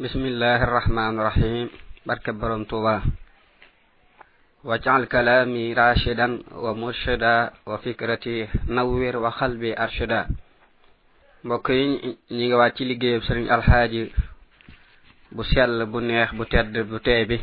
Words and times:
بسم 0.00 0.24
الله 0.32 0.64
الرحمن 0.64 1.20
الرحيم 1.20 1.68
بارك 2.08 2.30
برم 2.40 2.64
توبا 2.72 3.02
واجعل 4.64 5.04
كلامي 5.04 5.72
راشدا 5.76 6.28
ومرشدا 6.56 7.50
وفكرتي 7.68 8.48
نوير 8.72 9.16
وقلبي 9.16 9.72
ارشدا 9.84 10.28
مبوكي 11.44 11.80
نيغا 12.32 12.56
واتي 12.56 12.84
ليغي 12.84 13.20
سيرن 13.20 13.46
الحاج 13.54 13.92
بو 15.36 15.42
سيل 15.44 15.84
بو 15.92 16.00
نيه 16.00 16.30
بو 16.32 16.44
تيد 16.48 16.72
بو 16.78 16.96
تي 16.96 17.24
بي 17.28 17.38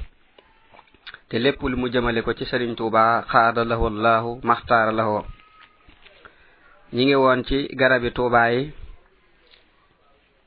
تي 1.30 1.38
ليپ 1.38 1.62
لو 1.64 1.78
مو 1.78 1.88
جمالي 1.94 2.22
كو 2.26 2.34
سي 2.34 2.74
توبا 2.76 3.22
خاد 3.22 3.60
له 3.70 3.88
الله 3.88 4.42
مختار 4.44 4.90
له 4.98 5.26
نيغي 6.94 7.16
وون 7.16 7.44
سي 7.46 7.70
غرابي 7.82 8.10
توبا 8.10 8.46
يي 8.50 8.72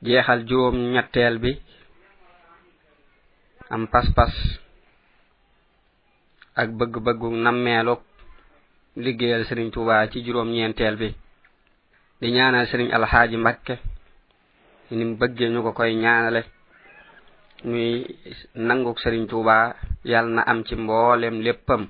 جيخال 0.03 0.47
جوم 0.47 0.75
نياتل 0.77 1.39
بي 1.39 1.55
am 3.71 3.87
pas 3.87 4.03
pas 4.13 4.35
ak 6.59 6.69
bëgg 6.75 6.95
bëggu 7.07 7.29
nammeelu 7.39 7.95
liggéeyal 8.99 9.47
sëriñ 9.47 9.71
touba 9.71 10.03
ci 10.11 10.21
juróom 10.27 10.51
ñeenteel 10.51 10.97
bi 10.99 11.09
di 12.21 12.27
ñaanal 12.35 12.67
sëriñ 12.67 12.91
alhaaji 12.93 13.37
mbakke 13.41 13.75
ni 14.95 15.03
mu 15.09 15.15
bëgge 15.23 15.45
ñu 15.55 15.59
ko 15.67 15.71
koy 15.73 15.93
ñaanale 16.03 16.41
muy 17.71 17.87
nanguk 18.59 18.99
sëriñ 19.01 19.25
touba 19.31 19.57
yàll 20.11 20.27
na 20.35 20.43
am 20.51 20.65
ci 20.67 20.75
mboolem 20.75 21.37
léppam 21.47 21.83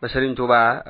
ba 0.00 0.06
sëriñ 0.12 0.32
touba 0.38 0.58
uh, 0.76 0.82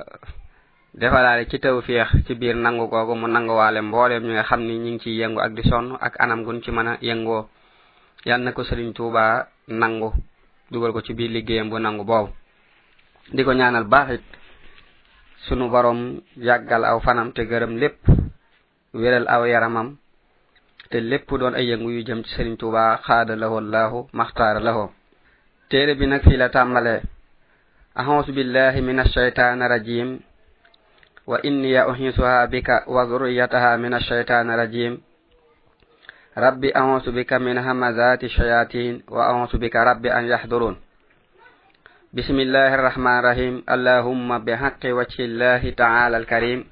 defalaale 1.01 1.47
ci 1.51 1.57
tëw 1.63 1.79
fiix 1.87 2.09
ci 2.27 2.33
biir 2.35 2.57
nangu 2.59 2.91
googu 2.91 3.15
mu 3.21 3.27
nangu 3.31 3.55
waale 3.61 3.81
mboolem 3.83 4.25
ñu 4.27 4.33
nga 4.35 4.49
xam 4.49 4.61
ni 4.67 4.75
ñu 4.83 4.89
ngi 4.93 5.01
ciy 5.03 5.15
yëngu 5.21 5.39
ak 5.43 5.53
di 5.57 5.63
sonn 5.71 5.87
ak 6.07 6.15
anam 6.23 6.43
guñ 6.45 6.59
ci 6.65 6.71
mën 6.75 6.89
a 6.93 6.97
yëngoo 7.09 7.43
yalla 8.25 8.53
ko 8.57 8.65
serigne 8.65 8.93
touba 8.97 9.47
nangu 9.69 10.13
dugal 10.73 10.93
ko 10.97 11.01
ci 11.05 11.13
bi 11.13 11.29
liggeyam 11.29 11.69
bu 11.69 11.79
nangu 11.79 12.05
bob 12.05 12.33
diko 13.33 13.53
ñaanal 13.53 13.85
baaxit 13.85 14.25
sunu 15.45 15.69
borom 15.69 16.21
yàggal 16.37 16.85
aw 16.85 16.99
fanam 17.01 17.33
te 17.33 17.45
gërëm 17.45 17.77
lépp 17.77 18.01
wéral 18.97 19.27
aw 19.29 19.45
yaramam 19.45 19.97
te 20.91 21.01
lépp 21.01 21.29
doon 21.37 21.55
ay 21.55 21.67
yëngu 21.69 21.91
yu 21.93 22.05
jëm 22.07 22.25
ci 22.25 22.35
serigne 22.35 22.57
touba 22.57 22.97
xaada 23.05 23.37
lahu 23.37 23.59
allahu 23.59 24.09
maxtaara 24.13 24.61
lahu 24.61 24.89
téere 25.71 25.95
bi 25.95 26.07
nag 26.07 26.23
fii 26.23 26.37
la 26.41 26.49
tàmbale 26.49 27.03
ahos 27.95 28.27
billahi 28.27 28.81
min 28.83 28.99
ashaytan 28.99 29.61
rajim 29.69 30.21
wa 31.27 31.39
inni 31.43 31.73
ya 31.73 31.89
uhisuha 31.89 32.47
bika 32.47 32.85
wa 32.89 33.05
dhurriyataha 33.05 33.77
min 33.79 33.93
ashaytan 33.93 34.49
rajim 34.49 35.01
ربي 36.39 36.77
أعوذ 36.77 37.11
بك 37.13 37.33
من 37.33 37.59
همزات 37.59 38.25
الشياطين 38.25 39.03
وأعوذ 39.09 39.57
بك 39.59 39.77
ربي 39.77 40.13
أن 40.13 40.25
يحضرون 40.25 40.77
بسم 42.13 42.41
الله 42.41 42.75
الرحمن 42.75 43.19
الرحيم 43.19 43.63
اللهم 43.71 44.39
بحق 44.39 44.81
وجه 44.85 45.25
الله 45.25 45.71
تعالى 45.71 46.17
الكريم 46.17 46.65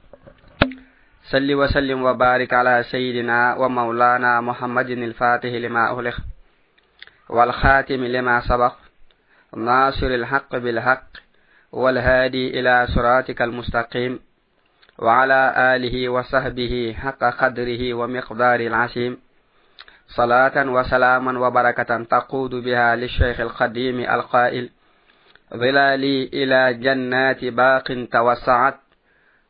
صل 1.24 1.54
وسلم 1.54 2.02
وبارك 2.02 2.52
على 2.52 2.84
سيدنا 2.90 3.54
ومولانا 3.54 4.40
محمد 4.40 4.90
الفاتح 4.90 5.48
لما 5.48 5.88
أغلق 5.90 6.16
والخاتم 7.28 8.04
لما 8.04 8.40
سبق 8.40 8.74
ناصر 9.56 10.06
الحق 10.06 10.56
بالحق 10.56 11.06
والهادي 11.72 12.60
إلى 12.60 12.86
صراطك 12.94 13.42
المستقيم 13.42 14.20
وعلى 14.98 15.54
آله 15.76 16.08
وصحبه 16.08 16.96
حق 16.98 17.24
قدره 17.40 17.94
ومقدار 17.94 18.60
العسيم 18.60 19.18
صلاة 20.16 20.52
وسلاما 20.66 21.38
وبركة 21.38 22.02
تقود 22.04 22.54
بها 22.54 22.96
للشيخ 22.96 23.40
القديم 23.40 24.00
القائل 24.00 24.70
ظلالي 25.56 26.24
إلى 26.32 26.74
جنات 26.74 27.44
باق 27.44 28.06
توسعت 28.12 28.74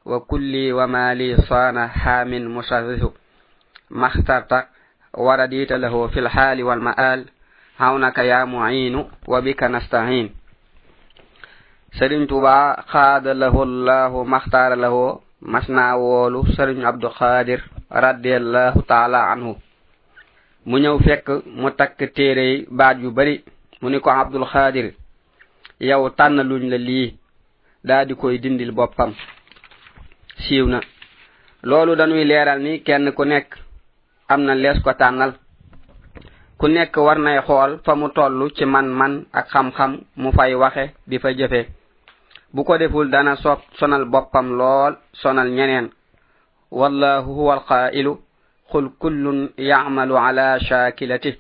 وكلي 0.05 0.73
ومالي 0.73 1.37
صان 1.37 1.87
حام 1.89 2.57
مشرف 2.57 3.11
ما 3.91 4.07
اخترت 4.07 4.67
ورديت 5.15 5.73
له 5.73 6.07
في 6.09 6.19
الحال 6.21 6.63
والمآل 6.63 7.25
عونك 7.81 8.19
يا 8.19 8.45
معين 8.45 9.09
وبك 9.29 9.63
نستعين 9.65 10.35
سرين 12.01 12.27
توبا 12.27 12.81
خاد 12.81 13.29
له 13.29 13.63
الله 13.63 14.23
ما 14.25 14.37
اختار 14.37 14.75
له 14.75 15.21
مسنا 15.43 15.95
وولو 15.95 16.47
سرين 16.47 16.85
عبد 16.87 17.05
القادر 17.05 17.61
رضي 17.93 18.37
الله 18.37 18.83
تعالى 18.89 19.17
عنه 19.17 19.57
mu 20.69 20.77
ñëw 20.83 20.97
fekk 21.07 21.27
mu 21.61 21.69
takk 21.79 21.99
téere 22.17 22.47
baat 22.79 22.97
yu 23.03 23.11
bari 23.11 23.35
mu 23.81 23.89
ni 23.91 23.99
ko 24.01 24.11
abdul 24.11 24.47
xaadir 24.53 24.87
yow 25.89 26.03
tànn 26.19 26.41
luñ 26.49 26.63
la 26.73 26.79
lii 26.89 27.09
daa 27.89 28.05
di 28.07 28.15
koy 28.21 28.35
dindil 28.43 28.73
boppam 28.79 29.11
siiw 30.45 30.67
na 30.73 30.79
loolu 31.69 31.93
danuy 31.99 32.25
leeral 32.25 32.61
ni 32.63 32.73
kenn 32.87 33.11
ku 33.17 33.25
nekk 33.25 33.49
am 34.33 34.41
na 34.47 34.55
lees 34.63 34.79
ko 34.85 34.93
tànnal 35.01 35.33
ku 36.59 36.67
nekk 36.69 36.95
war 37.07 37.19
nay 37.19 37.39
xool 37.47 37.73
fa 37.85 37.93
mu 38.01 38.09
toll 38.17 38.51
ci 38.57 38.65
man 38.65 38.87
man 39.01 39.13
ak 39.39 39.47
xam-xam 39.53 39.93
mu 40.23 40.29
fay 40.37 40.53
waxe 40.63 40.85
di 41.11 41.17
fa 41.23 41.29
jëfe 41.39 41.61
bu 42.55 42.61
ko 42.67 42.79
deful 42.79 43.09
dana 43.11 43.35
sok 43.37 43.61
sonal 43.79 44.05
boppam 44.13 44.47
lool 44.59 44.93
sonal 45.23 45.49
ñeneen 45.59 45.87
wallahu 46.71 47.31
huwa 47.39 47.53
alqaa'ilu 47.55 48.13
قل 48.73 48.91
كل 48.99 49.51
يعمل 49.59 50.13
على 50.13 50.61
شاكلته 50.61 51.37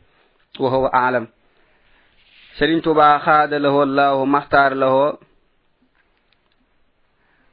وهو 0.60 0.86
أعلم 0.86 1.26
سرين 2.58 2.82
توبا 2.82 3.18
خاد 3.18 3.54
له 3.54 3.82
الله 3.82 4.24
مختار 4.24 4.74
له 4.74 5.18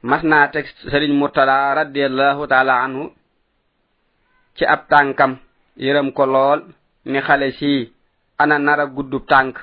مخنا 0.02 0.46
تكست 0.46 0.76
سرين 0.92 1.12
مرتلا 1.20 1.60
رضي 1.80 2.02
الله 2.06 2.46
تعالى 2.46 2.72
عنه 2.84 3.10
ci 4.58 4.64
ab 4.74 4.80
tànkam 4.92 5.32
yërëm 5.86 6.08
ko 6.16 6.22
lool 6.34 6.60
ni 7.10 7.18
xale 7.26 7.48
sii 7.58 7.80
ana 8.42 8.56
nar 8.66 8.78
a 8.84 8.86
guddub 8.96 9.24
tànk 9.32 9.54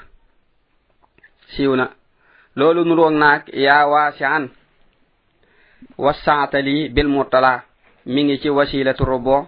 siiw 1.54 1.74
na 1.80 1.86
loolu 2.60 2.82
nu 2.88 2.94
roog 3.00 3.14
naag 3.22 3.42
yaa 3.66 3.86
waasian 3.94 4.44
wasaatali 6.06 6.78
bilmurtala 6.96 7.54
mi 8.14 8.20
ngi 8.26 8.36
ci 8.42 8.50
wasilatu 8.58 9.04
robon 9.12 9.42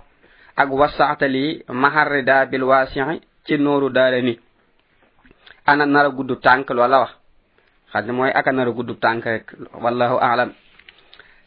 ak 0.59 0.67
wasaata 0.75 1.25
li 1.31 1.63
maharri 1.71 2.21
daa 2.27 2.43
bil 2.51 2.67
waasixi 2.67 3.15
ci 3.47 3.55
nooru 3.57 3.89
daara 3.89 4.19
ni 4.21 4.33
ana 5.65 5.85
nar 5.85 6.05
a 6.05 6.09
gudd 6.11 6.31
tànk 6.43 6.67
loola 6.75 6.97
wax 7.03 7.11
xam 7.91 8.05
ne 8.05 8.11
mooy 8.11 8.31
aka 8.39 8.51
nar 8.51 8.67
a 8.67 8.71
gudd 8.71 8.91
tànk 9.01 9.23
rek 9.25 9.45
wallahu 9.83 10.17
aalam 10.21 10.51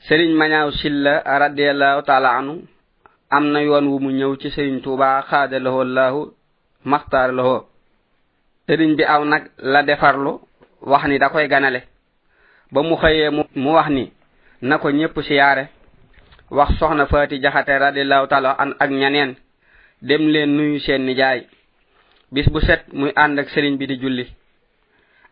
sëriñ 0.08 0.30
mañaaw 0.40 0.68
silla 0.72 1.14
radiallahu 1.44 2.00
taala 2.02 2.30
anu 2.38 2.54
am 3.30 3.44
na 3.52 3.60
yoon 3.60 3.84
wu 3.92 3.98
mu 4.00 4.10
ñëw 4.18 4.32
ci 4.40 4.48
sëriñ 4.50 4.76
tuuba 4.82 5.22
xaada 5.28 5.58
laho 5.64 5.82
llahu 5.96 6.20
maxtaar 6.90 7.30
laho 7.38 7.56
sëriñ 8.66 8.90
bi 8.98 9.04
aw 9.14 9.22
nag 9.24 9.42
la 9.72 9.80
defarlu 9.82 10.32
wax 10.90 11.02
ni 11.08 11.18
da 11.18 11.28
koy 11.28 11.48
ganale 11.48 11.80
ba 12.72 12.80
mu 12.88 12.94
xëyee 13.02 13.28
mu 13.62 13.70
wax 13.76 13.88
ni 13.96 14.04
na 14.68 14.74
ko 14.78 14.88
ñëpp 14.90 15.16
si 15.26 15.34
yaare 15.40 15.64
wax 16.52 16.76
soxna 16.78 17.06
faati 17.08 17.40
jaxate 17.40 17.72
radiallahu 17.86 18.26
taala 18.32 18.52
an 18.62 18.74
ak 18.78 18.90
ñaneen 18.92 19.30
dem 20.02 20.22
leen 20.32 20.50
nuyu 20.56 20.80
seen 20.80 21.02
nijaay 21.06 21.40
bis 22.30 22.46
bu 22.52 22.60
set 22.60 22.82
muy 22.92 23.12
ànd 23.16 23.38
ak 23.40 23.48
sëriñ 23.54 23.74
bi 23.78 23.86
di 23.86 23.96
julli 24.02 24.24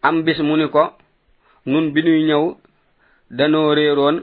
am 0.03 0.22
bis 0.25 0.38
mu 0.41 0.56
ni 0.56 0.66
ko 0.75 0.82
nun 1.66 1.92
bi 1.92 2.03
nuy 2.04 2.22
ñëw 2.28 2.56
danoo 3.36 3.75
réeroon 3.78 4.16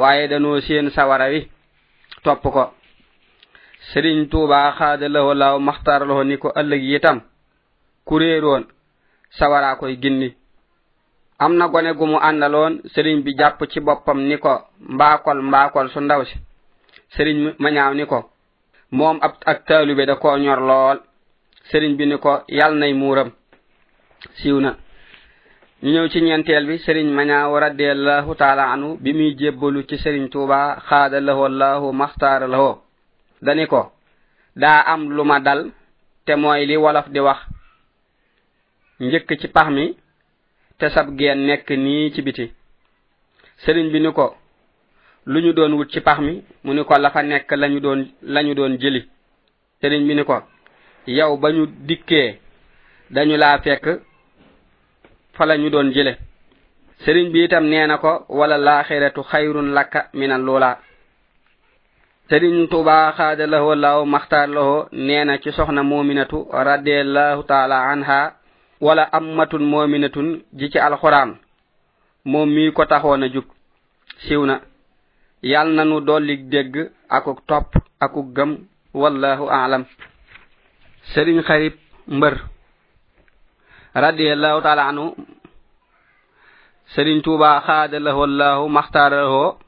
waaye 0.00 0.28
danoo 0.28 0.60
seen 0.66 0.88
sawara 0.96 1.28
wi 1.32 1.40
topp 2.24 2.42
ko 2.54 2.64
sëriñ 3.90 4.28
tuuba 4.30 4.72
xaada 4.78 5.06
lahu 5.14 5.34
law 5.34 5.58
maxtaar 5.60 6.02
loho 6.06 6.24
ni 6.24 6.36
ko 6.42 6.48
ëllëg 6.60 6.82
yitam 6.90 7.18
ku 8.06 8.14
réeroon 8.20 8.64
sawara 9.38 9.76
koy 9.76 9.96
ginni 10.02 10.28
am 11.42 11.56
na 11.58 11.66
gone 11.68 11.90
gu 11.98 12.06
mu 12.06 12.16
àndaloon 12.20 12.72
sëriñ 12.94 13.16
bi 13.24 13.34
jàpp 13.38 13.58
ci 13.70 13.80
boppam 13.80 14.18
ni 14.28 14.36
ko 14.38 14.52
mbaakol 14.94 15.38
mbaakol 15.42 15.88
su 15.90 16.00
ndaw 16.00 16.22
si 16.24 16.36
sëriñ 17.14 17.38
ma 17.62 17.68
ñaaw 17.70 17.92
ni 17.94 18.04
ko 18.06 18.18
moom 18.96 19.16
ab 19.26 19.32
ak 19.50 19.58
taalube 19.66 20.04
da 20.06 20.14
koo 20.16 20.36
ñor 20.36 20.60
lool 20.68 20.98
sëriñ 21.70 21.96
bi 21.98 22.04
ni 22.06 22.16
ko 22.18 22.32
yàl 22.58 22.74
nay 22.80 22.92
muuram 22.94 23.30
siiw 24.38 24.58
na 24.60 24.70
ñu 25.82 25.90
ñëw 25.92 26.06
ci 26.12 26.20
ñenteel 26.22 26.66
bi 26.66 26.78
sëriñ 26.78 27.08
mañaaw 27.12 27.52
radiallahu 27.66 28.34
taala 28.36 28.64
anu 28.72 28.98
bi 29.02 29.12
muy 29.12 29.34
jébbalu 29.38 29.82
ci 29.88 29.96
sëriñ 29.98 30.28
tuuba 30.30 30.78
xaada 30.88 31.18
lahu 31.20 31.42
allahu 31.50 31.92
maxtaara 31.92 32.46
lahu 32.48 32.70
dani 33.46 33.66
ko 33.66 33.90
daa 34.54 34.80
am 34.92 35.10
lu 35.16 35.24
ma 35.24 35.40
dal 35.40 35.70
te 36.24 36.36
mooy 36.36 36.66
li 36.66 36.76
wolof 36.76 37.08
di 37.10 37.18
wax 37.20 37.38
njëkk 39.00 39.28
ci 39.40 39.48
pax 39.48 39.68
mi 39.70 39.96
te 40.82 40.88
sab 40.90 41.08
geen 41.18 41.38
nekk 41.48 41.68
nii 41.84 42.10
ci 42.14 42.20
biti 42.26 42.44
sëriñ 43.62 43.86
bi 43.92 43.98
ni 44.02 44.10
ko 44.18 44.24
lu 45.32 45.38
ñu 45.44 45.52
doon 45.56 45.72
wut 45.78 45.88
ci 45.92 46.00
pax 46.06 46.18
mi 46.26 46.34
mu 46.64 46.70
ni 46.74 46.82
ko 46.88 46.94
la 47.02 47.08
fa 47.14 47.20
nekk 47.22 47.50
la 47.60 47.66
ñu 47.72 47.80
doon 47.86 48.00
la 48.32 48.40
ñu 48.46 48.52
doon 48.58 48.72
jëli 48.82 49.00
sëriñ 49.80 50.02
bi 50.08 50.14
ni 50.16 50.22
ko 50.28 50.36
yow 51.06 51.36
ba 51.42 51.48
ñu 51.56 51.64
dikkee 51.88 52.30
dañu 53.14 53.36
laa 53.42 53.58
fekk 53.64 53.86
fa 55.36 55.42
la 55.46 55.54
ñu 55.56 55.68
doon 55.74 55.88
jële 55.94 56.12
sëriñ 57.04 57.28
bi 57.32 57.38
itam 57.44 57.64
nee 57.68 57.86
na 57.86 57.96
ko 58.04 58.12
wala 58.38 58.56
laaxiratu 58.66 59.20
xayrun 59.30 59.68
lakka 59.76 60.00
min 60.18 60.32
al 60.36 60.42
luulaa 60.46 60.76
sëriñ 62.28 62.56
tuba 62.72 62.96
xaadalahu 63.18 63.68
allahu 63.76 64.00
maxtaar 64.14 64.48
lahu 64.56 64.76
nee 65.06 65.24
na 65.26 65.34
ci 65.42 65.50
soxna 65.52 65.82
muminatu 65.90 66.38
radiallahu 66.68 67.42
taala 67.50 67.78
anha 67.92 68.18
wala 68.82 69.06
ammatun 69.14 69.62
mu'minatun 69.62 70.42
ji 70.58 70.68
ci 70.74 70.78
alquran 70.82 71.38
mom 72.26 72.50
mi 72.50 72.72
ko 72.74 72.82
taxona 72.84 73.30
juk 73.30 73.46
siwna 74.26 74.58
yal 75.42 75.70
nanu 75.70 76.00
doli 76.02 76.36
deg 76.50 76.90
ak 77.08 77.26
top 77.46 77.70
ak 78.02 78.14
gem 78.34 78.66
wallahu 78.92 79.46
a'lam 79.46 79.86
serin 81.14 81.46
kharib 81.46 81.78
mbeur 82.10 82.34
radiyallahu 83.94 84.58
ta'ala 84.66 84.90
anu 84.90 85.14
serin 86.94 87.22
touba 87.22 87.62
khadalahu 87.62 88.18
wallahu 88.18 88.66
makhtaraho 88.68 89.58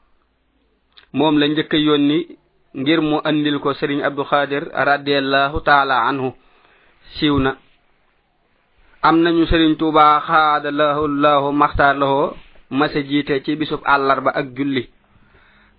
mom 1.15 1.39
la 1.39 1.47
ñeuk 1.47 1.71
yoni 1.71 2.35
ngir 2.75 2.99
mu 2.99 3.23
andil 3.23 3.63
ko 3.63 3.73
serin 3.79 4.03
abdou 4.03 4.27
khadir 4.27 4.67
radiyallahu 4.75 5.63
ta'ala 5.63 6.03
anhu 6.03 6.35
siwna 7.15 7.63
am 9.07 9.21
nañu 9.21 9.45
sëriñ 9.45 9.75
tuuba 9.79 10.03
xaada 10.27 10.69
lahu 10.71 11.03
llahu 11.23 11.49
maxtaar 11.61 11.95
laho 12.01 12.33
masa 12.79 12.99
jiite 13.07 13.43
ci 13.45 13.51
bisub 13.59 13.81
àllarba 13.93 14.31
ak 14.39 14.47
julli 14.57 14.83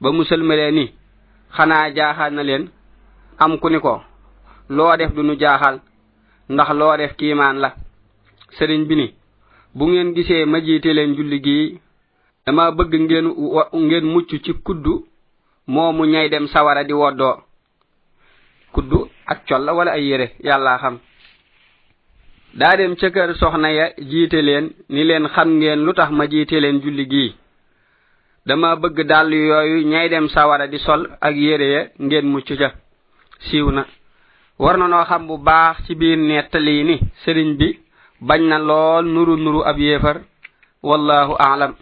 ba 0.00 0.08
musal 0.16 0.42
mëlee 0.48 0.70
ni 0.76 0.84
xanaa 1.56 1.86
jaaxal 1.96 2.32
na 2.34 2.42
leen 2.48 2.64
am 3.44 3.52
ku 3.60 3.66
ni 3.70 3.78
ko 3.84 3.92
loo 4.76 4.96
def 4.98 5.12
du 5.14 5.22
nu 5.24 5.34
jaaxal 5.42 5.76
ndax 6.52 6.70
loo 6.80 6.96
def 7.00 7.12
kiimaan 7.18 7.56
la 7.62 7.68
sëriñ 8.56 8.82
bi 8.88 8.94
ni 9.00 9.06
bu 9.76 9.84
ngeen 9.90 10.14
gisee 10.16 10.44
ma 10.52 10.56
jiite 10.66 10.90
leen 10.96 11.12
julli 11.16 11.38
gii 11.46 11.66
dama 12.44 12.64
bëgg 12.76 12.92
ngeen 13.00 13.26
ngeen 13.86 14.06
mucc 14.12 14.28
ci 14.44 14.52
kuddu 14.66 14.92
moomu 15.72 16.02
ñay 16.12 16.28
dem 16.32 16.46
sawara 16.52 16.82
di 16.84 16.92
woddoo 17.00 17.36
kuddu 18.74 18.98
ak 19.30 19.38
colla 19.48 19.70
wala 19.76 19.90
ay 19.96 20.04
yére 20.10 20.26
yàllaa 20.46 20.78
xam 20.82 20.96
daa 22.54 22.76
dem 22.78 22.94
ca 22.96 23.08
kër 23.10 23.30
soxna 23.40 23.70
ya 23.72 23.86
jiite 24.10 24.40
leen 24.48 24.70
ni 24.88 25.02
leen 25.04 25.28
xam 25.34 25.48
ngeen 25.58 25.84
lu 25.86 25.92
tax 25.94 26.10
ma 26.10 26.24
jiite 26.28 26.56
leen 26.62 26.80
julli 26.82 27.04
gii 27.06 27.34
dama 28.46 28.76
bëgg 28.76 28.98
dàll 29.08 29.32
yooyu 29.34 29.86
ñay 29.90 30.08
dem 30.08 30.28
sawara 30.28 30.66
di 30.66 30.78
sol 30.78 31.02
ak 31.20 31.34
yére 31.36 31.68
ya 31.74 31.82
ngeen 32.00 32.26
mucc 32.32 32.48
ca 32.60 32.68
siiw 33.46 33.66
na 33.70 33.82
war 34.58 34.76
na 34.78 34.86
noo 34.88 35.04
xam 35.08 35.26
bu 35.26 35.36
baax 35.38 35.76
ci 35.86 35.94
biir 35.94 36.18
nettali 36.18 36.84
ni 36.84 36.96
sëriñ 37.24 37.50
bi 37.58 37.68
bañ 38.20 38.42
na 38.48 38.56
lool 38.58 39.04
nuru 39.14 39.34
nuru 39.36 39.60
ab 39.70 39.78
yéefar 39.78 40.16
wallahu 40.82 41.32
aalam 41.38 41.72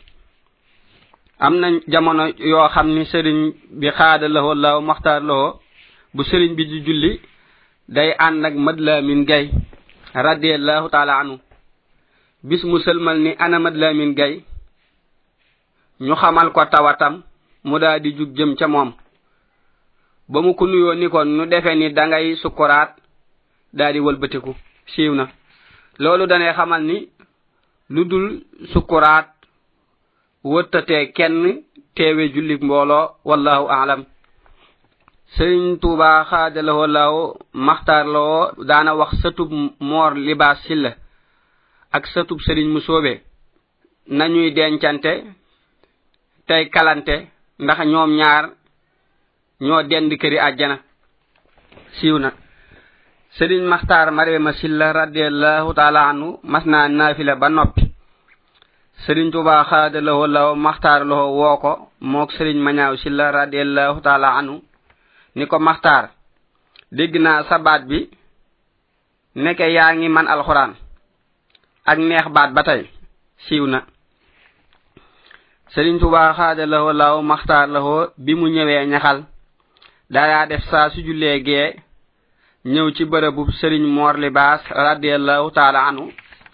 am 1.39 1.55
na 1.61 1.67
jamono 1.91 2.25
yoo 2.53 2.69
xam 2.75 2.89
ni 2.95 3.03
sëriñ 3.13 3.41
bi 3.81 3.87
xaada 3.99 4.27
lahoo 4.29 4.55
laaw 4.55 4.81
maxtaar 4.89 5.23
lahoo 5.29 5.61
bu 6.15 6.23
sëriñ 6.31 6.53
bi 6.59 6.65
di 6.71 6.79
julli 6.87 7.21
day 7.95 8.11
ànd 8.27 8.45
ak 8.49 8.55
madlaamin 8.65 9.25
gay 9.31 9.47
radiyallahu 10.15 10.87
ta'ala 10.95 11.19
anhu 11.27 11.39
bis 12.47 12.63
musulmal 12.63 13.19
ni 13.19 13.35
ana 13.39 13.59
mad 13.59 13.75
lamin 13.75 14.15
gay 14.15 14.45
ñu 16.01 16.15
xamal 16.15 16.53
ko 16.55 16.65
tawatam 16.71 17.23
mu 17.65 17.79
daal 17.79 18.01
di 18.01 18.15
jug 18.15 18.31
jëm 18.37 18.55
ca 18.55 18.67
moom 18.69 18.95
ba 20.29 20.39
mu 20.41 20.55
ku 20.55 20.65
nuyoo 20.67 20.95
ni 20.95 21.09
ko 21.11 21.25
nu 21.25 21.47
defe 21.47 21.75
ni 21.75 21.91
da 21.93 22.07
ngay 22.07 22.37
sukkuraat 22.37 22.95
daal 23.73 23.93
di 23.93 24.01
wëlbatiku 24.01 24.55
siiw 24.95 25.15
na 25.15 25.27
loolu 25.99 26.27
danee 26.27 26.55
xamal 26.55 26.83
ni 26.83 27.09
lu 27.91 28.05
dul 28.05 28.45
sukkuraat 28.73 29.29
wëttatee 30.45 31.13
kenn 31.13 31.65
teewee 31.95 32.29
julli 32.35 32.57
mbooloo 32.63 33.17
wallahu 33.25 33.67
aalam 33.71 34.05
sëriñ 35.37 35.81
tuuba 35.83 36.23
xaadalahu 36.31 36.81
allahu 36.89 37.19
maxtaar 37.67 38.07
loo 38.15 38.53
daana 38.69 38.93
wax 39.01 39.11
sëtub 39.23 39.51
moor 39.89 40.13
libaas 40.27 40.59
si 40.67 40.75
la 40.83 40.91
ak 41.97 42.05
sëtub 42.13 42.39
sëriñ 42.47 42.69
mu 42.73 42.81
soobe 42.81 43.13
nañuy 44.19 44.51
dencante 44.59 45.13
tey 46.49 46.65
kalante 46.75 47.15
ndax 47.65 47.79
ñoom 47.93 48.11
ñaar 48.21 48.45
ñoo 49.67 49.83
dend 49.91 50.11
këri 50.23 50.39
àjjana 50.49 50.77
siiw 51.97 52.17
na 52.19 52.29
sëriñ 53.37 53.63
maxtaar 53.73 54.09
marewe 54.17 54.39
ma 54.39 54.53
si 54.59 54.69
la 54.69 54.89
radiallahu 55.01 55.69
taala 55.79 56.01
anu 56.11 56.27
mas 56.53 56.65
naa 56.73 56.87
naafile 56.89 57.35
ba 57.41 57.49
noppi 57.49 57.83
sëriñ 59.05 59.27
tuuba 59.35 59.55
xaadalahu 59.71 60.21
allahu 60.27 60.51
maxtaar 60.67 61.01
loo 61.11 61.27
woo 61.41 61.57
ko 61.63 61.73
moog 62.11 62.31
sëriñ 62.37 62.59
mañaaw 62.67 62.95
si 63.03 63.09
la 63.19 63.27
radiallahu 63.39 63.99
taala 64.07 64.31
anu 64.41 64.55
ni 65.35 65.45
ko 65.51 65.57
maxtaar 65.59 66.05
dégg 66.97 67.15
naa 67.25 67.45
sa 67.49 67.57
baat 67.65 67.83
bi 67.91 67.99
nekke 69.43 69.67
yaa 69.77 69.95
ngi 69.97 70.09
man 70.15 70.27
alxuraan 70.33 70.73
ak 71.91 71.99
neex 72.09 72.27
baat 72.37 72.51
ba 72.57 72.63
tey 72.69 72.83
siiw 73.45 73.67
na 73.73 73.79
sëriñ 75.75 75.97
tuba 76.01 76.35
xaada 76.39 76.65
lawo 76.73 76.91
law 77.03 77.17
maxtaar 77.31 77.67
lawo 77.75 77.97
bi 78.25 78.33
mu 78.39 78.47
ñëwee 78.55 78.87
ñaxal 78.93 79.19
daa 80.15 80.47
def 80.51 80.63
saa 80.71 80.91
su 80.93 80.99
jullee 81.07 81.39
gee 81.47 81.71
ñëw 82.73 82.87
ci 82.97 83.03
bërëbu 83.13 83.43
sëriñ 83.61 83.85
moor 83.97 84.15
li 84.23 84.29
baas 84.39 84.63
radiallahu 84.87 85.47
taala 85.57 85.81
anu 85.91 86.05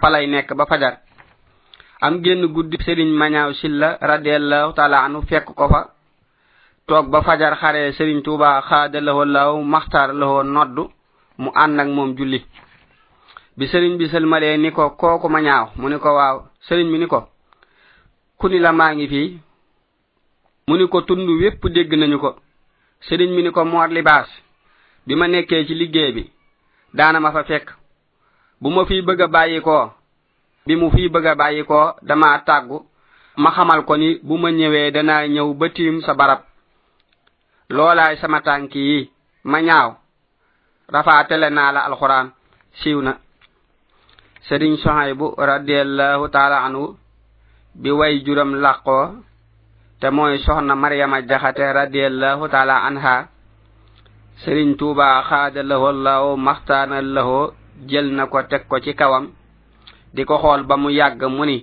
fa 0.01 0.09
lay 0.15 0.25
nekk 0.33 0.49
ba 0.59 0.65
fajar 0.71 0.95
am 2.05 2.15
génn 2.25 2.47
guddi 2.55 2.77
sëriñ 2.87 3.11
mañaaw 3.21 3.51
silla 3.61 3.89
radiallahu 4.11 4.71
taala 4.77 4.99
anu 5.07 5.19
fekk 5.29 5.47
ko 5.59 5.65
fa 5.73 5.81
toog 6.91 7.07
ba 7.09 7.21
fajar 7.23 7.55
xaree 7.61 7.93
sëriñ 7.95 8.19
tuuba 8.25 8.63
xaade 8.69 8.99
lawo 9.01 9.25
law 9.25 9.63
maxtaar 9.63 10.09
lawo 10.15 10.43
noddu 10.43 10.83
mu 11.39 11.51
ànd 11.63 11.79
ak 11.81 11.89
moom 11.89 12.17
julli 12.19 12.39
bi 13.59 13.65
sëriñ 13.69 13.97
bi 13.99 14.07
sëlmalee 14.11 14.57
ni 14.59 14.71
ko 14.73 14.91
kooku 15.01 15.29
ma 15.29 15.41
ñaaw 15.41 15.69
mu 15.81 15.89
ni 15.89 15.99
ko 16.01 16.09
waaw 16.19 16.37
sëriñ 16.67 16.89
mi 16.91 16.99
ni 16.99 17.07
ko 17.07 17.19
ku 18.39 18.49
ni 18.49 18.59
la 18.59 18.73
maa 18.73 18.95
ngi 18.95 19.07
fii 19.09 19.39
mu 20.69 20.75
ni 20.77 20.87
ko 20.89 21.01
tund 21.03 21.29
wépp 21.41 21.63
dégg 21.75 21.95
nañu 21.95 22.19
ko 22.19 22.31
sëriñ 23.07 23.31
mi 23.37 23.43
ni 23.45 23.51
ko 23.53 23.65
moor 23.65 23.89
libaas 23.89 24.27
bi 25.07 25.15
ma 25.15 25.27
nekkee 25.29 25.67
ci 25.67 25.75
liggéey 25.77 26.13
bi 26.13 26.23
daana 26.95 27.21
ma 27.21 27.31
fa 27.33 27.43
fekk 27.45 27.67
bu 28.61 28.69
ma 28.71 28.85
fii 28.87 29.03
bëgg 29.03 29.21
a 29.23 29.27
bàyyi 29.29 29.61
koo 29.61 29.91
bi 30.67 30.75
mu 30.77 30.91
fii 30.91 31.09
bëgg 31.09 31.27
a 31.27 31.35
bàyyi 31.37 31.63
koo 31.65 31.95
damaa 32.03 32.41
tàggu 32.47 32.79
ma 33.37 33.51
xamal 33.55 33.85
ko 33.85 33.97
ni 33.97 34.19
bu 34.25 34.37
ma 34.39 34.51
ñëwee 34.51 34.91
danaa 34.91 35.27
ñëw 35.29 35.55
ba 35.55 35.69
tiim 35.71 36.01
sa 36.03 36.15
barab 36.15 36.50
loolaay 37.71 38.19
sama 38.19 38.43
tànki 38.43 38.79
yi 38.89 38.99
ma 39.51 39.59
ñaaw 39.67 39.89
rafaatale 40.95 41.49
naa 41.57 41.71
la 41.75 41.81
alxuraan 41.89 42.27
siiw 42.81 43.01
na 43.07 43.13
sëriñ 44.47 44.75
soxay 44.83 45.13
bu 45.19 45.27
radiallahu 45.51 46.25
taala 46.35 46.59
anhu 46.67 46.85
bi 47.83 47.91
way 47.99 48.15
juram 48.27 48.51
làqoo 48.65 49.05
te 50.01 50.07
mooy 50.17 50.35
soxna 50.47 50.75
maryama 50.83 51.19
jaxate 51.29 51.65
radiallahu 51.81 52.45
taala 52.55 52.77
anha 52.89 53.17
sëriñ 54.43 54.69
tuuba 54.79 55.07
xaada 55.29 55.63
lahu 55.71 55.87
allahu 55.95 56.29
maxtaana 56.47 56.97
lahu 57.17 57.39
jël 57.91 58.07
na 58.17 58.23
ko 58.33 58.39
teg 58.51 58.63
ko 58.71 58.77
ci 58.85 58.93
kawam 59.01 59.25
di 60.15 60.23
ko 60.29 60.35
xool 60.43 60.63
ba 60.69 60.75
mu 60.83 60.89
yàgg 61.01 61.21
mu 61.37 61.43
ni 61.51 61.59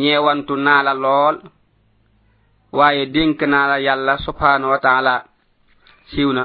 ñeewantu 0.00 0.54
naa 0.66 0.80
la 0.86 0.94
lool 1.04 1.36
waaye 2.72 3.06
dénk 3.06 3.42
naa 3.42 3.66
la 3.66 3.78
yàlla 3.80 4.18
subhaanahu 4.18 4.70
wa 4.70 4.78
taala 4.78 5.24
siiw 6.10 6.32
na 6.32 6.42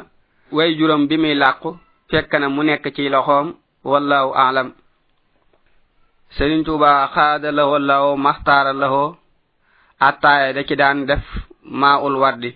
way 0.51 0.75
juróom 0.77 1.07
bi 1.07 1.17
muy 1.17 1.35
làqu 1.43 1.69
fekk 2.09 2.31
na 2.41 2.47
mu 2.49 2.63
nekk 2.63 2.85
ci 2.95 3.09
loxoom 3.09 3.47
wallahu 3.91 4.29
aalam 4.43 4.69
sëriñ 6.35 6.63
tuuba 6.65 7.07
xaada 7.13 7.49
lawo 7.51 7.77
lawo 7.79 8.11
mastaara 8.17 8.71
lawo 8.73 9.17
attaaya 9.99 10.53
da 10.53 10.61
ci 10.67 10.75
daan 10.75 11.05
def 11.07 11.23
maaul 11.63 12.15
wardi 12.23 12.51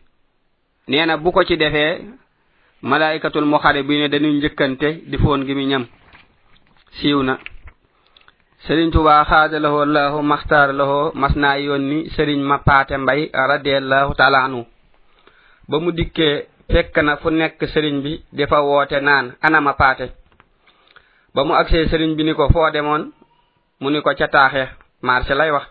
nee 0.88 1.06
na 1.06 1.18
bu 1.18 1.32
ko 1.32 1.42
ci 1.48 1.58
defee 1.58 2.06
malaikatul 2.82 3.46
muxari 3.52 3.84
bi 3.84 3.98
ne 4.00 4.08
dañu 4.12 4.28
njëkkante 4.34 4.90
difoon 5.12 5.42
gi 5.48 5.54
mi 5.56 5.66
ñam 5.72 5.86
siiw 6.98 7.20
na 7.24 7.34
serigne 8.68 8.92
touba 8.92 9.26
khadalahu 9.26 9.76
wallahu 9.76 10.24
makhtar 10.24 10.74
laho 10.74 11.12
masna 11.16 11.56
yoni 11.58 12.10
serigne 12.10 12.44
mapate 12.44 12.98
mbay 12.98 13.30
radiyallahu 13.32 14.14
ta'ala 14.16 14.44
anu 14.44 14.66
ba 15.70 15.80
mu 15.80 15.92
dikke 15.92 16.48
fekk 16.72 16.98
na 16.98 17.16
fu 17.18 17.30
nekk 17.32 17.64
serigne 17.74 18.02
bi 18.04 18.14
defa 18.34 18.62
wote 18.62 18.98
naan 19.02 19.32
ana 19.42 19.62
mapate 19.62 20.08
ba 21.36 21.46
mu 21.48 21.54
agse 21.56 21.88
serigne 21.92 22.16
bi 22.18 22.24
ni 22.24 22.34
ko 22.36 22.50
fo 22.54 22.70
demone 22.76 23.06
mu 23.80 23.90
ni 23.92 24.02
ko 24.02 24.14
ca 24.20 24.28
taxe 24.28 24.64
marché 25.02 25.34
lay 25.36 25.52
wax 25.56 25.66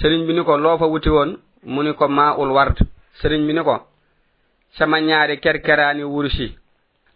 serigne 0.00 0.26
bi 0.26 0.32
ni 0.34 0.44
ko 0.44 0.58
lo 0.58 0.76
fa 0.78 0.86
wuti 0.92 1.08
won 1.10 1.30
mu 1.72 1.82
ni 1.82 1.92
ko 1.94 2.06
maul 2.08 2.52
ward 2.56 2.76
serigne 3.22 3.46
bi 3.46 3.52
ni 3.54 3.62
ko 3.64 3.76
sama 4.78 5.00
ñaari 5.00 5.40
kerkerani 5.40 6.04
wursi 6.04 6.46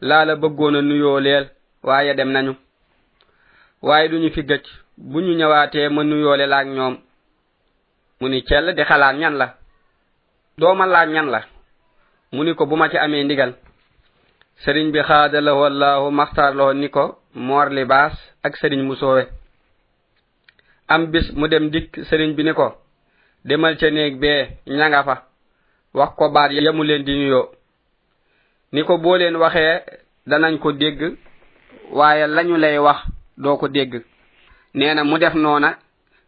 la 0.00 0.24
la 0.24 0.34
beggona 0.36 0.80
nuyo 0.82 1.20
leel 1.20 1.46
waye 1.82 2.14
dem 2.14 2.30
nañu 2.32 2.54
waye 3.82 4.08
duñu 4.08 4.30
fi 4.32 4.42
gëcc 4.42 4.66
bu 4.98 5.20
ñu 5.20 5.34
ñëwaatee 5.34 5.88
ma 5.88 6.02
nu 6.04 6.16
yoole 6.20 6.46
laag 6.46 6.68
ñoom 6.68 6.94
mu 8.20 8.28
ni 8.28 8.38
cell 8.48 8.74
di 8.76 8.82
xalaat 8.84 9.16
ñan 9.20 9.34
la 9.40 9.54
dooma 10.58 10.86
laaj 10.86 11.08
ñan 11.10 11.28
la 11.30 11.40
mu 12.32 12.44
ni 12.44 12.54
ko 12.54 12.66
bu 12.66 12.76
ma 12.76 12.88
ci 12.90 12.96
amee 12.96 13.24
ndigal 13.24 13.54
sëriñ 14.64 14.92
bi 14.92 15.00
xaada 15.02 15.40
la 15.40 15.52
wallahu 15.54 16.10
maxtaar 16.12 16.54
loo 16.54 16.72
ni 16.72 16.88
ko 16.90 17.18
moor 17.34 17.68
li 17.70 17.84
baas 17.84 18.14
ak 18.44 18.56
sëriñ 18.56 18.80
mu 18.86 18.94
soowe 18.96 19.24
am 20.88 21.06
bis 21.10 21.32
mu 21.32 21.48
dem 21.48 21.70
dikk 21.70 21.96
sëriñ 22.08 22.32
bi 22.36 22.42
ni 22.44 22.52
ko 22.54 22.74
demal 23.44 23.76
ca 23.76 23.90
néeg 23.90 24.18
bee 24.20 24.42
ña 24.66 24.88
nga 24.88 25.04
fa 25.04 25.16
wax 25.92 26.10
ko 26.16 26.30
baat 26.30 26.50
yamu 26.52 26.82
leen 26.84 27.02
di 27.04 27.14
nuyoo 27.16 27.48
ni 28.72 28.82
ko 28.84 28.98
boo 28.98 29.16
leen 29.16 29.36
waxee 29.42 29.82
danañ 30.30 30.56
ko 30.58 30.72
dégg 30.72 31.16
waaye 31.92 32.26
lañu 32.26 32.56
lay 32.56 32.78
wax 32.78 32.98
doo 33.36 33.56
ko 33.58 33.68
dégg 33.68 34.04
neena 34.74 35.04
mu 35.04 35.18
def 35.18 35.34
noona 35.34 35.68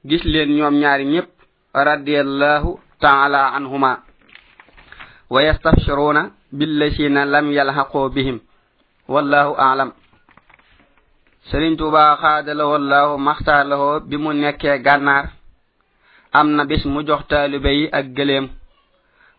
gis 0.09 0.23
leen 0.33 0.51
ñoom 0.57 0.75
ñaari 0.83 1.05
ñépp 1.13 1.31
radiallahu 1.89 2.79
taala 3.01 3.41
anhuma 3.57 3.91
wa 5.31 5.43
yastabshiruuna 5.43 6.23
billasina 6.53 7.25
lam 7.25 7.47
yalhaqoo 7.59 8.09
bihim 8.17 8.39
wallahu 9.09 9.53
aalam 9.67 9.91
sëriñ 11.51 11.75
tuuba 11.77 12.03
xaadalawo 12.23 12.79
llahu 12.79 13.13
maxtaalawo 13.27 14.01
bi 14.09 14.17
mu 14.23 14.31
nekkee 14.33 14.79
gànnaar 14.87 15.25
am 16.33 16.49
na 16.57 16.65
bis 16.65 16.85
mu 16.85 17.01
jox 17.07 17.23
taalube 17.29 17.71
yi 17.79 17.89
ak 17.99 18.07
gëléem 18.17 18.47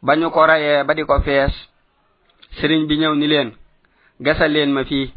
ba 0.05 0.15
ñu 0.17 0.27
ko 0.29 0.41
rayee 0.49 0.83
ba 0.87 0.93
di 0.93 1.03
ko 1.09 1.15
fees 1.25 1.53
sëriñ 2.59 2.83
bi 2.87 2.95
ñëw 2.99 3.15
ni 3.15 3.27
leen 3.27 3.49
gasa 4.19 4.47
leen 4.49 4.71
ma 4.73 4.83
fii 4.89 5.07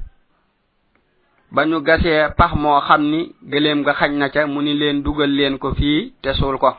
bañu 1.50 1.80
gasé 1.82 2.28
pax 2.38 2.54
mo 2.54 2.80
xamni 2.80 3.34
gëlem 3.42 3.80
nga 3.80 3.92
xañ 3.94 4.10
na 4.18 4.28
ca 4.30 4.46
mu 4.46 4.62
ni 4.62 4.74
leen 4.74 5.02
duggal 5.02 5.30
leen 5.30 5.58
ko 5.58 5.74
fii 5.74 6.12
te 6.22 6.32
suul 6.34 6.58
ko 6.58 6.76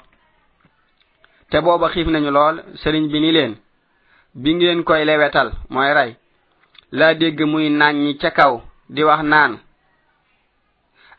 te 1.50 1.58
booba 1.62 1.90
xiif 1.90 2.08
nañu 2.08 2.32
lool 2.32 2.56
sëriñ 2.82 3.08
bi 3.12 3.20
ni 3.20 3.32
leen 3.32 3.56
bi 4.34 4.54
ngeen 4.56 4.84
koy 4.84 5.04
lewetal 5.06 5.52
mooy 5.70 5.94
rey 5.94 6.16
la 6.92 7.14
dégg 7.16 7.42
muy 7.44 7.70
naañ 7.70 7.96
ñi 8.06 8.18
ca 8.18 8.32
kaw 8.32 8.62
di 8.90 9.04
wax 9.04 9.24
naan 9.24 9.60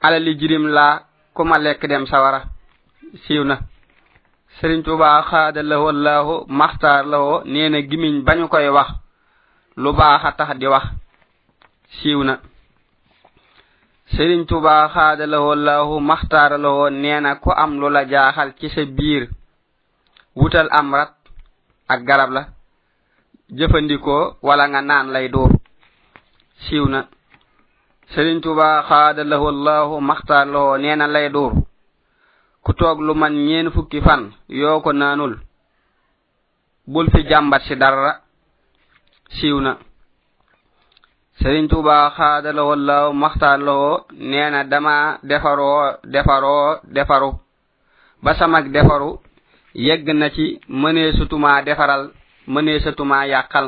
alali 0.01 0.39
jirim 0.39 0.65
la 0.69 1.03
ku 1.35 1.43
ma 1.45 1.59
lekk 1.59 1.87
dem 1.87 2.07
sawara 2.07 2.45
siiw 3.27 3.45
na 3.45 3.59
sëriñ 4.59 4.83
tuba 4.83 5.23
xaada 5.29 5.63
lahu 5.63 5.87
allahu 5.95 6.45
maxtaar 6.49 7.05
lawo 7.07 7.43
neena 7.45 7.81
gimiñ 7.83 8.23
bañu 8.25 8.49
koy 8.49 8.69
wax 8.69 8.89
lu 9.77 9.93
baaxa 9.93 10.33
tax 10.33 10.57
di 10.59 10.67
wax 10.67 10.85
siiw 12.01 12.23
na 12.25 12.41
serigne 14.17 14.45
touba 14.45 14.89
khadalahu 14.93 15.47
wallahu 15.57 15.97
makhtaralahu 16.01 16.91
neena 16.93 17.37
ko 17.41 17.49
am 17.53 17.81
lula 17.81 18.05
jaaxal 18.05 18.53
ci 18.61 18.69
sa 18.71 18.85
biir 18.85 19.29
wutal 20.37 20.69
am 20.71 20.93
rat 20.95 21.17
ak 21.89 22.05
garab 22.05 22.31
la 22.31 22.43
jëfëndikoo 23.51 24.37
wala 24.45 24.69
nga 24.69 24.81
naan 24.85 25.09
lay 25.13 25.29
door 25.33 25.49
siiw 26.69 26.85
na 26.93 27.09
serigne 28.15 28.41
touba 28.45 28.85
khadalahu 28.85 29.45
wallahu 29.49 29.93
makhtaralahu 30.05 30.77
neena 30.79 31.07
lay 31.09 31.33
door 31.33 31.57
ku 32.61 32.73
toog 32.77 33.01
lu 33.01 33.15
man 33.17 33.33
ñeen 33.33 33.73
fukki 33.73 34.03
fan 34.05 34.29
yoo 34.49 34.81
ko 34.85 34.93
naanul 34.93 35.41
bul 36.87 37.09
fi 37.11 37.25
jàmbat 37.29 37.63
si 37.65 37.75
dara 37.81 38.21
siiw 39.41 39.61
na 39.61 39.79
sëriñ 41.43 41.65
tuuba 41.71 41.95
xaadalawo 42.17 42.75
law 42.89 43.07
maxtaarlawo 43.23 43.91
nee 44.31 44.49
na 44.55 44.61
dama 44.73 44.95
defaroo 45.31 45.81
defaroo 46.13 46.67
defaru 46.95 47.31
ba 48.25 48.33
samag 48.39 48.65
defaru 48.75 49.11
yegg 49.87 50.07
na 50.21 50.29
ci 50.35 50.45
mënee 50.83 51.09
sutumaa 51.19 51.59
defaral 51.69 52.03
mënee 52.55 52.79
sutumaa 52.85 53.25
yàqal 53.35 53.67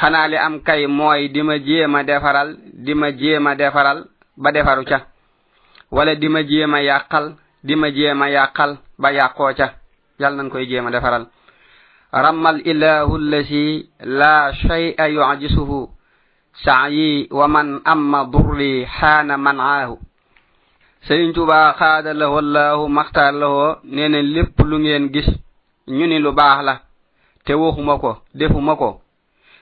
xanaa 0.00 0.26
li 0.32 0.36
am 0.46 0.54
kay 0.68 0.82
mooy 0.98 1.22
di 1.34 1.40
ma 1.48 1.54
jéema 1.68 2.00
defaral 2.10 2.48
di 2.84 2.92
ma 3.00 3.08
jéema 3.20 3.52
defaral 3.62 3.98
ba 4.42 4.48
defaru 4.56 4.82
ca 4.90 4.98
wala 5.96 6.12
di 6.20 6.28
ma 6.34 6.40
jéema 6.50 6.78
yàqal 6.90 7.24
di 7.66 7.74
ma 7.80 7.88
jéema 7.96 8.26
yàqal 8.36 8.70
ba 9.02 9.08
yàqoo 9.18 9.52
ca 9.58 9.66
yal 10.20 10.34
nan 10.36 10.50
koy 10.52 10.64
jéema 10.70 10.90
defaral 10.90 11.24
ramal 12.22 12.56
ilahu 12.70 13.14
llasi 13.30 13.62
laa 14.18 14.52
shay 14.60 14.84
a 14.98 15.08
yuajisuhu 15.14 15.78
sa'yi 16.64 17.28
wa 17.30 17.48
man 17.48 17.84
amma 17.84 18.24
durri 18.32 18.84
hana 18.88 19.36
man'ahu 19.36 20.00
serigne 21.04 21.34
touba 21.36 21.76
khadalahu 21.76 22.32
wallahu 22.32 22.88
makhtalahu 22.88 23.84
neena 23.84 24.22
lepp 24.22 24.56
lu 24.64 24.78
ngeen 24.80 25.12
gis 25.12 25.28
ñu 25.88 26.06
ni 26.06 26.18
lu 26.18 26.32
baax 26.32 26.64
la 26.64 26.74
te 27.44 27.52
waxuma 27.54 27.98
ko 27.98 28.22
defuma 28.32 28.76
ko 28.76 29.02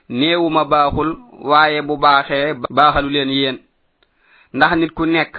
neewuma 0.08 0.64
baaxul 0.64 1.18
waaye 1.42 1.82
bu 1.82 1.96
baaxee 1.96 2.54
baaxalu 2.76 3.08
leen 3.10 3.30
yéen 3.30 3.56
ndax 4.54 4.72
nit 4.76 4.92
ku 4.94 5.04
nekk 5.06 5.34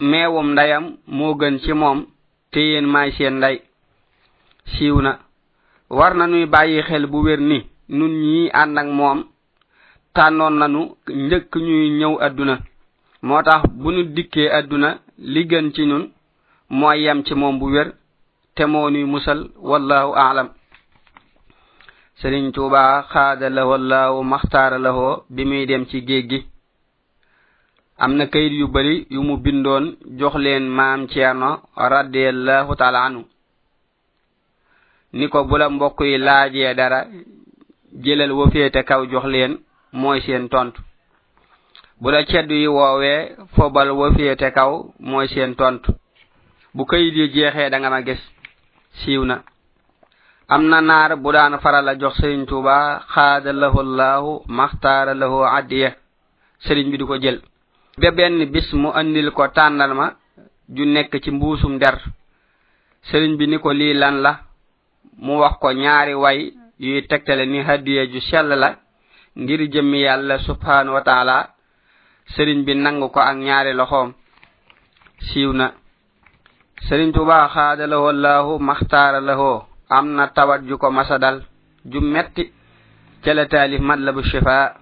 meewum 0.00 0.52
ndayam 0.52 0.96
moo 1.08 1.34
gën 1.34 1.58
ci 1.64 1.72
moom 1.72 2.06
te 2.52 2.60
yéen 2.60 2.86
maay 2.86 3.10
seen 3.16 3.34
nday 3.40 3.56
siiw 4.66 5.00
na 5.00 5.18
war 5.88 6.12
na 6.14 6.26
nuy 6.26 6.46
bàyyi 6.46 6.82
xel 6.82 7.06
bu 7.06 7.22
wér 7.24 7.40
ni 7.40 7.58
nun 7.88 8.10
ñii 8.20 8.50
ànd 8.52 8.78
ak 8.78 8.86
moom 8.86 9.24
tànnoon 10.16 10.54
nanu 10.60 10.80
njëkk 11.24 11.52
ñuy 11.66 11.86
ñëw 11.98 12.14
àdduna 12.26 12.54
moo 13.26 13.40
tax 13.48 13.60
bu 13.80 13.88
nu 13.94 14.02
dikkee 14.16 14.48
àdduna 14.58 14.88
li 15.32 15.40
gën 15.50 15.66
ci 15.74 15.82
ñun 15.90 16.04
mooy 16.78 16.98
yam 17.06 17.18
ci 17.26 17.32
moom 17.40 17.56
bu 17.60 17.66
wér 17.74 17.88
te 18.54 18.62
moo 18.72 18.86
nuy 18.92 19.04
musal 19.12 19.40
wallahu 19.70 20.10
aalam 20.24 20.48
sëriñ 22.18 22.44
tuuba 22.54 22.82
xaada 23.12 23.46
la 23.56 23.62
wallahu 23.70 24.16
maxtaara 24.32 24.78
la 24.84 24.90
hoo 24.98 25.14
bi 25.34 25.42
muy 25.48 25.66
dem 25.66 25.84
ci 25.90 25.96
géej 26.08 26.24
gi 26.30 26.38
am 28.04 28.12
na 28.18 28.24
këyit 28.32 28.52
yu 28.60 28.68
bari 28.74 29.06
yu 29.10 29.20
mu 29.28 29.36
bindoon 29.44 29.84
jox 30.18 30.34
leen 30.44 30.64
maam 30.78 31.00
ceerno 31.12 31.50
radiallahu 31.76 32.72
taala 32.80 32.98
anu 33.08 33.20
ni 35.12 35.26
ko 35.28 35.44
bu 35.48 35.54
la 35.58 35.70
mbokk 35.70 35.98
yi 36.10 36.18
laajee 36.26 36.74
dara 36.74 37.00
jëlal 38.04 38.32
wëfeete 38.38 38.80
kaw 38.88 39.02
jox 39.12 39.26
leen 39.34 39.54
mooy 39.94 40.20
seen 40.26 40.48
tontu 40.50 40.80
bu 42.02 42.08
la 42.10 42.20
cedd 42.30 42.50
yi 42.50 42.66
woowee 42.66 43.20
fobal 43.54 43.90
wafiyete 44.00 44.48
kaw 44.56 44.72
mooy 44.98 45.26
seen 45.32 45.54
tontu 45.60 45.90
bu 46.74 46.82
kayit 46.90 47.14
yi 47.20 47.30
jeexee 47.34 47.70
da 47.70 47.76
nga 47.78 47.90
ma 47.90 48.00
gis 48.06 48.18
siiw 49.00 49.22
na 49.30 49.36
am 50.52 50.62
na 50.70 50.76
naar 50.80 51.10
bu 51.22 51.28
daan 51.32 51.54
farala 51.62 51.94
jox 52.00 52.14
sëriñ 52.18 52.44
tuuba 52.50 52.76
xaada 53.12 53.50
lahu 53.52 53.78
llahu 53.98 54.30
maxtaara 54.56 55.12
lahu 55.14 55.38
addiya 55.58 55.90
sëriñ 56.66 56.90
bi 56.90 56.98
du 57.00 57.06
ko 57.10 57.16
jël 57.22 57.38
ba 58.00 58.10
benn 58.16 58.38
bis 58.52 58.68
mu 58.82 58.88
andil 58.98 59.28
ko 59.36 59.42
tànnal 59.56 59.92
ma 60.00 60.06
ju 60.74 60.82
nekk 60.84 61.12
ci 61.22 61.30
mbuusum 61.32 61.78
der 61.82 61.96
sëriñ 63.08 63.34
bi 63.38 63.44
ni 63.48 63.56
ko 63.62 63.70
lii 63.80 63.94
lan 64.02 64.16
la 64.24 64.32
mu 65.24 65.38
wax 65.42 65.54
ko 65.62 65.68
ñaari 65.72 66.14
way 66.22 66.38
yuy 66.80 67.06
tegtale 67.08 67.44
ni 67.46 67.58
hàddiya 67.68 68.06
ju 68.12 68.20
sell 68.30 68.50
la 68.62 68.70
ngir 69.36 69.66
jëm 69.72 69.90
yàlla 69.98 70.38
subhanahu 70.38 70.94
wa 70.94 71.02
taala 71.02 71.36
sëriñ 72.34 72.62
bi 72.64 72.74
nang 72.74 73.00
ko 73.12 73.20
ak 73.20 73.36
ñaari 73.36 73.72
loxoom 73.74 74.12
siiw 75.26 75.50
na 75.52 75.66
sëriñ 76.86 77.10
tuba 77.12 77.48
xaada 77.54 77.84
lawo 77.86 78.12
laahu 78.12 78.52
maxtaara 78.58 79.20
lawo 79.20 79.64
am 79.90 80.06
na 80.16 80.26
tawat 80.28 80.60
ju 80.68 80.78
ko 80.78 80.90
masa 80.90 81.18
dal 81.18 81.36
ju 81.90 81.98
metti 82.00 82.44
ca 83.24 83.34
la 83.34 83.44
taalif 83.52 83.80
matlabu 83.80 84.22
shifa 84.22 84.74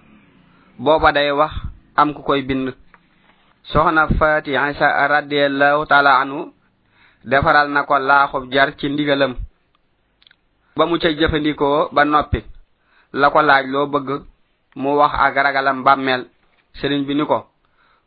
booba 0.77 1.11
day 1.11 1.31
wax 1.31 1.53
am 1.97 2.13
ku 2.13 2.21
koy 2.21 2.41
bind 2.43 2.67
soxna 3.69 4.07
fatiha 4.19 4.73
sa 4.79 4.87
radiallahu 5.15 5.85
taala 5.89 6.11
anu 6.21 6.53
defaral 7.29 7.67
na 7.71 7.81
ko 7.87 7.93
laaxub 7.97 8.43
jar 8.51 8.69
ci 8.77 8.85
ndigalam 8.89 9.33
ba 10.77 10.83
mu 10.85 10.99
ca 11.01 11.09
jëfandikoo 11.19 11.89
ba 11.95 12.03
noppi 12.05 12.39
la 13.19 13.27
ko 13.33 13.39
laaj 13.41 13.65
loo 13.73 13.87
bëgg 13.93 14.29
mu 14.75 14.97
wax 14.97 15.13
ak 15.17 15.35
ragalam 15.35 15.83
bàmmeel 15.83 16.25
sëriñ 16.79 17.05
bi 17.07 17.13
ni 17.15 17.25
ko 17.25 17.47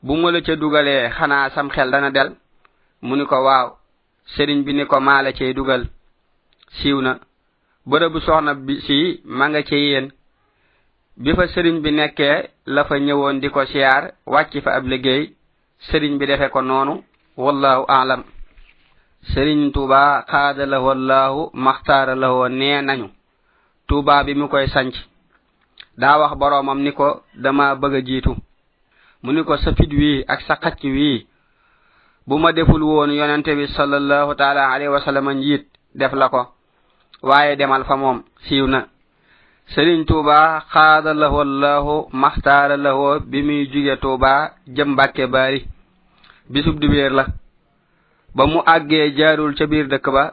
bu 0.02 0.16
ma 0.16 0.30
la 0.30 0.40
ca 0.42 0.56
dugalee 0.56 1.10
xanaa 1.10 1.48
sam 1.54 1.68
xel 1.70 1.90
dana 1.90 2.10
del 2.10 2.34
mu 3.02 3.16
ni 3.16 3.24
ko 3.26 3.36
waaw 3.46 3.68
sëriñ 4.34 4.64
bi 4.64 4.72
ni 4.74 4.84
ko 4.86 5.00
maa 5.00 5.22
la 5.22 5.32
cay 5.32 5.52
dugal 5.54 5.86
siiw 6.78 7.00
na 7.00 7.12
bërëbu 7.90 8.18
soxna 8.20 8.52
bi 8.66 8.74
si 8.86 9.20
ma 9.24 9.44
nga 9.50 9.62
ca 9.68 9.76
yéen 9.76 10.06
bi 11.22 11.30
fa 11.36 11.46
sëriñ 11.54 11.76
bi 11.82 11.90
nekkee 11.92 12.38
la 12.74 12.84
fa 12.84 12.96
ñëwoon 12.98 13.40
di 13.40 13.48
ko 13.50 13.64
siyaar 13.66 14.04
wàcc 14.32 14.52
fa 14.64 14.70
ab 14.78 14.84
liggéey 14.90 15.22
sëriñ 15.88 16.12
bi 16.18 16.26
defe 16.26 16.48
ko 16.54 16.60
noonu 16.62 16.94
wallahu 17.36 17.84
alam 18.00 18.22
sëriñ 19.32 19.60
tuuba 19.74 20.24
xaada 20.30 20.64
la 20.66 20.78
wallahu 20.86 21.50
maxtaara 21.64 22.14
la 22.14 22.28
woo 22.34 22.48
nee 22.48 22.80
nañu 22.82 23.06
tuuba 23.88 24.24
bi 24.26 24.32
mu 24.34 24.48
koy 24.48 24.66
sanc 24.74 24.94
da 25.98 26.16
wax 26.18 26.36
boromam 26.36 26.82
ni 26.82 26.92
ko 26.92 27.22
dama 27.34 27.74
bëgg 27.74 27.94
a 27.96 28.02
jiitu 28.06 28.32
mu 29.22 29.32
ni 29.32 29.42
ko 29.44 29.56
sa 29.56 29.72
fit 29.74 29.92
wii 29.92 30.24
ak 30.28 30.40
sa 30.46 30.54
xacc 30.62 30.82
wii 30.84 31.26
bu 32.26 32.38
ma 32.38 32.52
deful 32.52 32.82
woon 32.82 33.10
yonente 33.18 33.52
bi 33.56 33.66
salallahu 33.68 34.34
taala 34.34 34.62
alayhi 34.72 34.92
wa 34.96 35.00
sallam 35.00 35.30
njiit 35.30 35.64
def 35.94 36.12
la 36.12 36.28
ko 36.28 36.40
waaye 37.22 37.56
demal 37.56 37.84
fa 37.88 37.96
moom 37.96 38.18
siiw 38.48 38.66
na 38.66 38.80
sëriñ 39.74 40.04
tuuba 40.04 40.38
xaada 40.72 41.14
lahu 41.14 41.38
allahu 41.46 41.92
maxtaara 42.12 42.76
lahu 42.76 43.20
bi 43.30 43.42
muy 43.46 43.66
juge 43.72 43.94
tuuba 44.04 44.32
jëm 44.74 44.90
bàkke 44.98 45.24
baari 45.34 45.60
bisub 46.52 46.78
dubéer 46.80 47.12
la 47.18 47.26
ba 48.36 48.46
mu 48.46 48.58
àggee 48.74 49.14
jaarul 49.16 49.54
ca 49.58 49.64
biir 49.66 49.86
dëkk 49.92 50.06
ba 50.16 50.24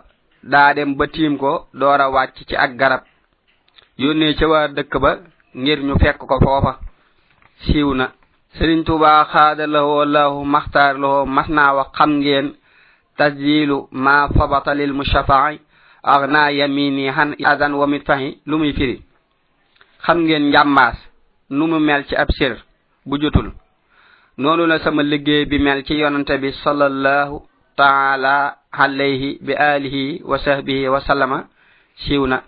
daa 0.51 0.73
dem 0.73 0.95
ba 0.97 1.07
tiim 1.07 1.37
ko 1.37 1.67
door 1.73 2.01
a 2.01 2.07
wàcc 2.15 2.35
ci 2.47 2.55
ak 2.63 2.71
garab 2.79 3.01
yónnee 4.01 4.35
ca 4.39 4.45
waa 4.47 4.67
dëkk 4.67 4.95
ba 5.03 5.11
ngir 5.55 5.79
ñu 5.87 5.93
fekk 6.01 6.17
ko 6.17 6.39
foofa 6.41 6.73
siiw 7.65 7.93
na 7.93 8.05
sëriñ 8.57 8.79
tuba 8.85 9.25
xaada 9.31 9.67
lahoo 9.67 10.05
lahu 10.05 10.45
maxtaar 10.45 10.95
lahoo 11.01 11.25
mas 11.35 11.47
naa 11.55 11.73
wax 11.77 11.87
xam 11.97 12.11
ngeen 12.19 12.47
tasdiilu 13.17 13.77
ma 14.03 14.15
fabata 14.35 14.71
lil 14.79 14.93
mushafaai 14.93 15.55
ak 16.13 16.21
naa 16.33 16.49
yamini 16.59 17.05
han 17.09 17.29
adan 17.51 17.73
wa 17.79 17.85
mit 17.87 18.03
fahi 18.07 18.29
lu 18.49 18.57
muy 18.57 18.73
firi 18.73 18.97
xam 20.05 20.17
ngeen 20.25 20.43
njàmbaas 20.49 20.97
nu 21.57 21.67
mu 21.71 21.79
mel 21.79 22.03
ci 22.09 22.15
ab 22.15 22.29
sir 22.37 22.53
bu 23.05 23.17
jotul 23.21 23.51
noonu 24.37 24.65
la 24.67 24.79
sama 24.79 25.01
liggéey 25.03 25.45
bi 25.45 25.59
mel 25.59 25.83
ci 25.83 25.93
yonante 26.01 26.33
bi 26.41 26.51
salallahu 26.63 27.41
taala 27.77 28.55
alayhi 28.71 29.37
bi 29.41 29.53
alihi 29.53 30.21
wa 30.25 30.37
sahbihi 30.39 30.87
wa 30.89 30.99
sallama 31.01 31.39
siiw 32.01 32.25
na 32.25 32.41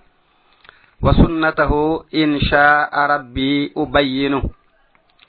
wa 1.05 1.13
sunnatahu 1.13 2.09
in 2.17 2.41
sha'a 2.41 3.05
rabbi 3.05 3.69
ubayyinu 3.77 4.41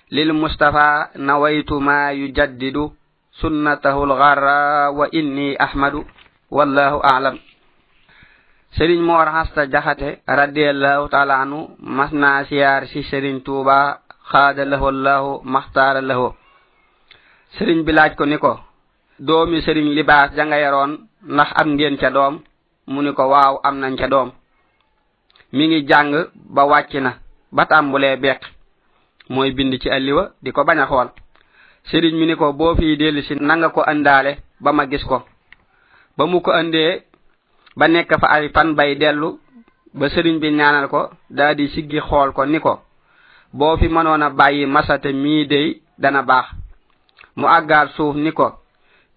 lil 0.08 0.32
mustafa 0.32 1.12
nawaitu 1.20 1.76
ma 1.84 2.16
yujaddidu 2.16 2.96
sunnatahu 3.36 4.08
al 4.08 4.12
gharra 4.16 4.88
wa 4.88 5.04
inni 5.12 5.52
ahmadu 5.60 6.08
wallahu 6.48 7.04
a'lam 7.04 7.36
serigne 8.72 9.04
mor 9.04 9.28
hasta 9.28 9.68
jahate 9.68 10.24
radiyallahu 10.24 11.12
ta'ala 11.12 11.44
anu 11.44 11.76
masna 11.76 12.48
siyar 12.48 12.88
si 12.88 13.04
serigne 13.12 13.44
touba 13.44 14.00
khadalahu 14.32 14.84
allah 14.88 15.44
makhtar 15.44 16.00
lahu 16.00 16.32
serigne 17.60 17.84
bi 17.84 17.92
laaj 17.92 18.16
ko 18.16 18.24
niko 18.24 18.64
domi 19.20 19.60
serigne 19.60 19.92
libas 19.92 20.32
jangayaron 20.32 21.04
ndax 21.20 21.52
am 21.52 21.68
ngeen 21.76 22.00
ca 22.00 22.08
dom 22.08 22.40
muniko 22.88 23.28
waw 23.28 23.60
am 23.60 23.76
nañ 23.84 23.92
ca 24.00 24.08
dom 24.08 24.32
mi 25.56 25.68
ngi 25.68 25.80
jàng 25.88 26.10
ba 26.54 26.62
wàcc 26.70 26.92
na 27.06 27.10
ba 27.56 27.62
tàmbulee 27.70 28.16
beq 28.22 28.40
mooy 29.32 29.50
bind 29.56 29.72
ci 29.82 29.88
àlliwa 29.96 30.22
di 30.42 30.50
ko 30.52 30.60
bañ 30.68 30.78
a 30.82 30.86
xool 30.90 31.08
sëriñ 31.88 32.14
mi 32.20 32.26
ni 32.26 32.34
ko 32.40 32.46
boo 32.58 32.74
fiy 32.78 32.96
dellu 33.00 33.20
si 33.26 33.34
na 33.48 33.54
nga 33.56 33.68
ko 33.74 33.80
andaale 33.90 34.32
ba 34.64 34.70
ma 34.76 34.82
gis 34.90 35.04
ko 35.10 35.16
ba 36.16 36.24
mu 36.30 36.40
ko 36.44 36.50
andee 36.60 36.92
ba 37.78 37.84
nekk 37.88 38.12
fa 38.20 38.28
ay 38.36 38.44
fan 38.54 38.68
bay 38.78 38.92
dellu 39.00 39.28
ba 39.98 40.04
sëriñ 40.14 40.36
bi 40.42 40.48
ñaanal 40.58 40.86
ko 40.94 41.00
daa 41.36 41.52
di 41.58 41.64
siggi 41.74 42.00
xool 42.08 42.30
ko 42.36 42.42
ni 42.46 42.58
ko 42.64 42.72
boo 43.58 43.76
fi 43.80 43.86
mënoon 43.94 44.22
a 44.26 44.28
bàyyi 44.38 44.66
masate 44.74 45.10
mii 45.22 45.46
day 45.52 45.68
dana 46.02 46.20
baax 46.28 46.46
mu 47.38 47.44
àggaar 47.56 47.86
suuf 47.96 48.14
ni 48.24 48.30
ko 48.38 48.46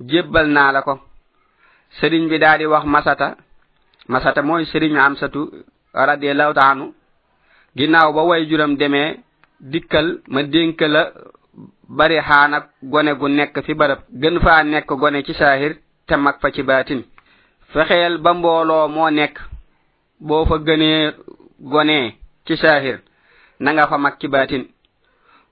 jébbal 0.09 0.47
naa 0.55 0.71
la 0.75 0.81
ko 0.87 0.93
sëriñ 1.99 2.23
bi 2.29 2.37
daa 2.43 2.57
di 2.59 2.65
wax 2.73 2.85
masata 2.93 3.27
masata 4.11 4.41
mooy 4.47 4.63
sëriñ 4.71 4.95
am 5.07 5.15
satu 5.21 5.41
radiyallahu 5.93 6.53
ta'ala 6.53 6.71
anhu 6.71 6.93
ginaaw 7.77 8.13
ba 8.13 8.21
way 8.23 8.45
juram 8.45 8.75
demee 8.77 9.17
dikkal 9.59 10.21
ma 10.27 10.43
dénk 10.43 10.81
la 10.81 11.11
bari 11.89 12.19
xaana 12.19 12.67
gone 12.83 13.11
gu 13.19 13.27
nekk 13.27 13.57
fi 13.65 13.73
barab 13.73 13.99
gën 14.21 14.39
faa 14.39 14.63
nekk 14.63 14.87
gone 14.99 15.23
ci 15.23 15.33
saahir 15.33 15.77
te 16.07 16.15
mag 16.15 16.37
fa 16.41 16.51
ci 16.51 16.63
baatin 16.63 17.01
fexeel 17.73 18.17
ba 18.19 18.33
mbooloo 18.33 18.87
moo 18.87 19.09
nekk 19.09 19.35
boo 20.19 20.45
fa 20.45 20.55
gënee 20.57 21.13
gone 21.59 22.13
ci 22.45 22.55
saahir 22.57 22.99
na 23.59 23.71
nga 23.73 23.87
fa 23.87 23.97
mag 23.97 24.15
ci 24.19 24.27
baatin 24.27 24.63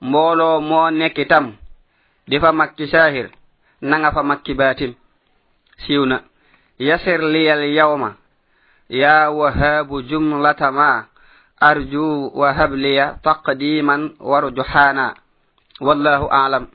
mbooloo 0.02 0.62
moo 0.62 0.90
nekk 0.92 1.18
itam 1.18 1.56
di 2.28 2.40
fa 2.40 2.52
mag 2.52 2.70
ci 2.78 2.86
saahir 2.88 3.28
na 3.82 3.96
nga 4.00 4.12
fa 4.12 4.22
mag 4.24 4.40
ci 4.46 4.54
baatin 4.54 4.94
siiw 5.84 6.06
na 6.06 6.18
yasir 6.80 7.20
liyal 7.34 7.62
yawma 7.78 8.10
يا 8.90 9.28
وهاب 9.28 9.92
جملة 10.08 10.62
ما 10.72 11.06
أرجو 11.64 12.32
وهب 12.36 12.74
لي 12.74 13.16
تقديما 13.24 14.12
ورجحانا 14.20 15.14
والله 15.82 16.32
أعلم 16.32 16.68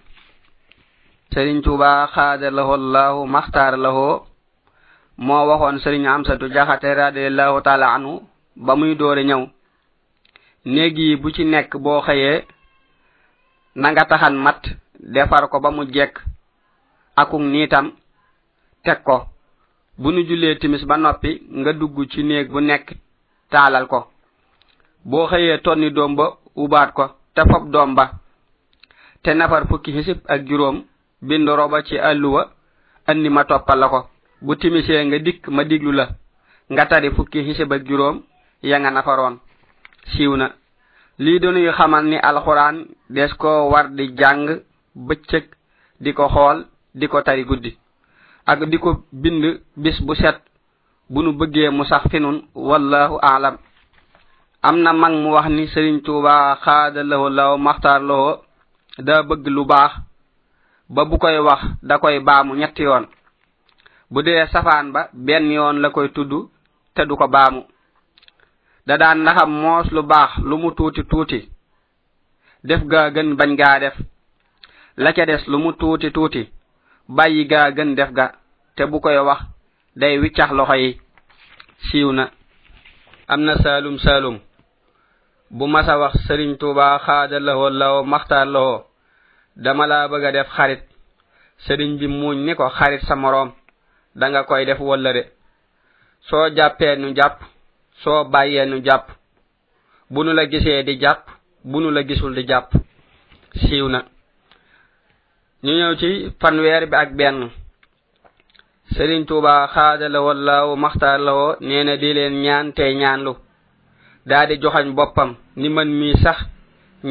سرين 1.34 1.62
توبا 1.62 2.06
خاد 2.06 2.44
له 2.44 2.74
الله 2.74 3.26
مختار 3.26 3.74
له 3.76 4.24
ما 5.18 5.42
وخون 5.42 5.78
سرين 5.78 6.06
عمسة 6.06 6.34
جاها 6.36 6.76
تراد 6.76 7.16
الله 7.16 7.60
تعالى 7.60 7.84
عنه 7.86 8.22
بمي 8.56 8.94
دور 8.94 9.22
نيو 9.22 9.48
نيجي 10.66 11.14
بوشي 11.16 11.44
نك 11.44 11.76
بو 11.76 12.00
خيه 12.00 12.44
نغتخن 13.76 14.34
مات 14.36 14.62
دفار 15.00 15.46
كو 15.46 15.58
بمو 15.60 15.84
جيك 15.88 16.18
أكو 17.18 17.38
نيتم 17.40 17.92
تكو 18.84 19.31
bu 19.98 20.10
nu 20.12 20.22
jullee 20.28 20.54
timis 20.58 20.84
ba 20.86 20.96
noppi 20.96 21.42
nga 21.60 21.72
dugg 21.72 21.96
ci 22.10 22.22
néeg 22.24 22.50
bu 22.50 22.60
nekk 22.60 22.86
taalal 23.50 23.86
ko 23.86 23.98
boo 25.04 25.26
xëyee 25.30 25.58
tonni 25.64 25.90
doom 25.90 26.16
ba 26.16 26.26
ubaat 26.56 26.90
ko 26.96 27.04
te 27.34 27.42
fob 27.50 27.70
doom 27.72 27.94
ba 27.94 28.04
te 29.22 29.30
nafar 29.34 29.66
fukki 29.68 29.92
hisib 29.92 30.18
ak 30.26 30.46
juróom 30.48 30.84
bind 31.28 31.48
roba 31.48 31.82
ci 31.82 31.96
àlluwa 31.98 32.42
andi 33.10 33.28
ma 33.28 33.44
toppal 33.44 33.78
la 33.78 33.88
ko 33.88 34.00
bu 34.42 34.54
timisee 34.56 35.04
nga 35.04 35.18
dikk 35.18 35.48
ma 35.48 35.62
diglu 35.64 35.92
la 35.92 36.06
nga 36.72 36.84
tari 36.88 37.10
fukki 37.16 37.42
hisib 37.46 37.72
ak 37.72 37.84
juróom 37.88 38.22
ya 38.62 38.78
nga 38.78 38.90
nafaroon 38.90 39.36
siiw 40.12 40.36
na 40.36 40.46
lii 41.18 41.38
danuy 41.40 41.70
xamal 41.78 42.04
ni 42.06 42.16
alxuraan 42.16 42.76
des 43.10 43.32
ko 43.34 43.68
war 43.70 43.88
di 43.96 44.08
jàng 44.18 44.62
bëccëg 45.08 45.44
di 46.00 46.12
ko 46.14 46.24
xool 46.28 46.58
di 46.94 47.06
ko 47.08 47.22
tari 47.22 47.44
guddi 47.44 47.78
ak 48.44 48.58
diko 48.66 49.04
bind 49.14 49.62
bis 49.78 49.98
bu 50.02 50.14
set 50.14 50.42
bu 51.10 51.22
nu 51.22 51.32
bëggee 51.32 51.70
mu 51.70 51.84
sax 51.84 52.02
finun 52.10 52.42
wallahu 52.54 53.18
aalam 53.22 53.56
am 54.62 54.76
na 54.82 54.92
mag 54.92 55.12
mu 55.14 55.30
wax 55.30 55.46
ni 55.50 55.66
sëriñ 55.68 56.02
tuuba 56.04 56.56
xaada 56.64 57.02
lahu 57.04 57.28
law 57.30 57.54
maxtaar 57.58 58.00
loo 58.10 58.42
da 59.06 59.14
bëgg 59.28 59.44
lu 59.54 59.62
baax 59.66 59.92
ba 60.94 61.02
bu 61.08 61.16
koy 61.22 61.38
wax 61.48 61.60
da 61.88 61.94
koy 62.02 62.16
baamu 62.26 62.54
ñetti 62.56 62.82
yoon 62.82 63.04
bu 64.12 64.18
dee 64.26 64.46
safaan 64.52 64.86
ba 64.94 65.00
benn 65.12 65.52
yoon 65.56 65.76
la 65.82 65.88
koy 65.90 66.08
tudd 66.14 66.32
te 66.94 67.02
du 67.08 67.16
ko 67.16 67.26
baamu 67.34 67.60
da 68.86 68.94
daan 69.00 69.18
naxam 69.24 69.50
moos 69.62 69.86
lu 69.94 70.02
baax 70.12 70.30
lu 70.48 70.54
mu 70.62 70.70
tuuti 70.76 71.02
tuuti 71.10 71.40
def 72.68 72.82
ga 72.90 73.00
gën 73.14 73.30
bañ 73.38 73.50
gaa 73.60 73.78
def 73.84 73.96
la 75.02 75.12
ca 75.16 75.26
des 75.26 75.42
lu 75.50 75.58
mu 75.58 75.72
tuuti 75.78 76.10
tuuti 76.10 76.42
bàyyi 77.16 77.44
gaa 77.50 77.70
gën 77.76 77.90
def 77.98 78.10
ga 78.18 78.26
te 78.76 78.82
bu 78.90 78.98
koy 79.04 79.18
wax 79.28 79.40
day 80.00 80.14
wiccax 80.22 80.50
loxo 80.58 80.76
yi 80.82 80.90
siiw 81.86 82.10
na 82.18 82.24
am 83.32 83.40
na 83.46 83.52
saalum 83.62 83.96
saalum 84.04 84.36
bu 85.56 85.64
masa 85.74 85.94
wax 86.02 86.14
sëriñ 86.26 86.50
tuuba 86.60 86.86
xaada 87.06 87.36
lawo 87.46 87.66
law 87.80 87.94
maxtaar 88.12 88.46
lawo 88.54 88.74
dama 89.64 89.84
laa 89.90 90.08
bëgg 90.10 90.24
a 90.26 90.30
def 90.36 90.48
xarit 90.56 90.82
sëriñ 91.64 91.90
bi 92.00 92.06
muuñ 92.20 92.36
ni 92.46 92.52
ko 92.58 92.64
xarit 92.78 93.02
sa 93.08 93.14
moroom 93.22 93.50
da 94.18 94.24
nga 94.30 94.42
koy 94.48 94.62
def 94.68 94.80
wala 94.90 95.10
de 95.16 95.22
soo 96.28 96.46
jàppee 96.56 96.94
nu 97.00 97.08
jàpp 97.18 97.36
soo 98.02 98.24
bàyyee 98.32 98.66
nu 98.70 98.78
jàpp 98.86 99.04
bu 100.12 100.18
nu 100.24 100.30
la 100.38 100.44
gisee 100.52 100.82
di 100.86 100.94
jàpp 101.02 101.22
bu 101.70 101.76
nu 101.80 101.88
la 101.96 102.00
gisul 102.08 102.32
di 102.36 102.42
jàpp 102.50 102.68
siiw 103.62 103.86
na 103.94 104.00
ñu 105.66 105.72
ñëw 105.78 105.92
ci 106.00 106.08
fanweer 106.40 106.82
bi 106.90 106.96
ak 107.02 107.10
benn 107.18 107.38
sëriñ 108.94 109.22
tuubaa 109.28 109.62
xaadala 109.74 110.18
wallaawu 110.26 110.72
maxtaar 110.84 111.18
lawo 111.26 111.46
nee 111.68 111.84
na 111.86 111.94
di 112.02 112.08
leen 112.16 112.34
ñaan 112.44 112.66
te 112.76 112.84
ñaanlu 113.02 113.32
daa 114.30 114.44
di 114.48 114.54
joxañ 114.62 114.86
boppam 114.98 115.30
ni 115.60 115.68
mën 115.76 115.90
mii 116.00 116.16
sax 116.24 116.38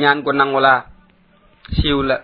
ñaan 0.01 0.19
gu 0.25 0.31
nangulaa 0.33 0.79
siiw 1.75 1.99
la 2.09 2.17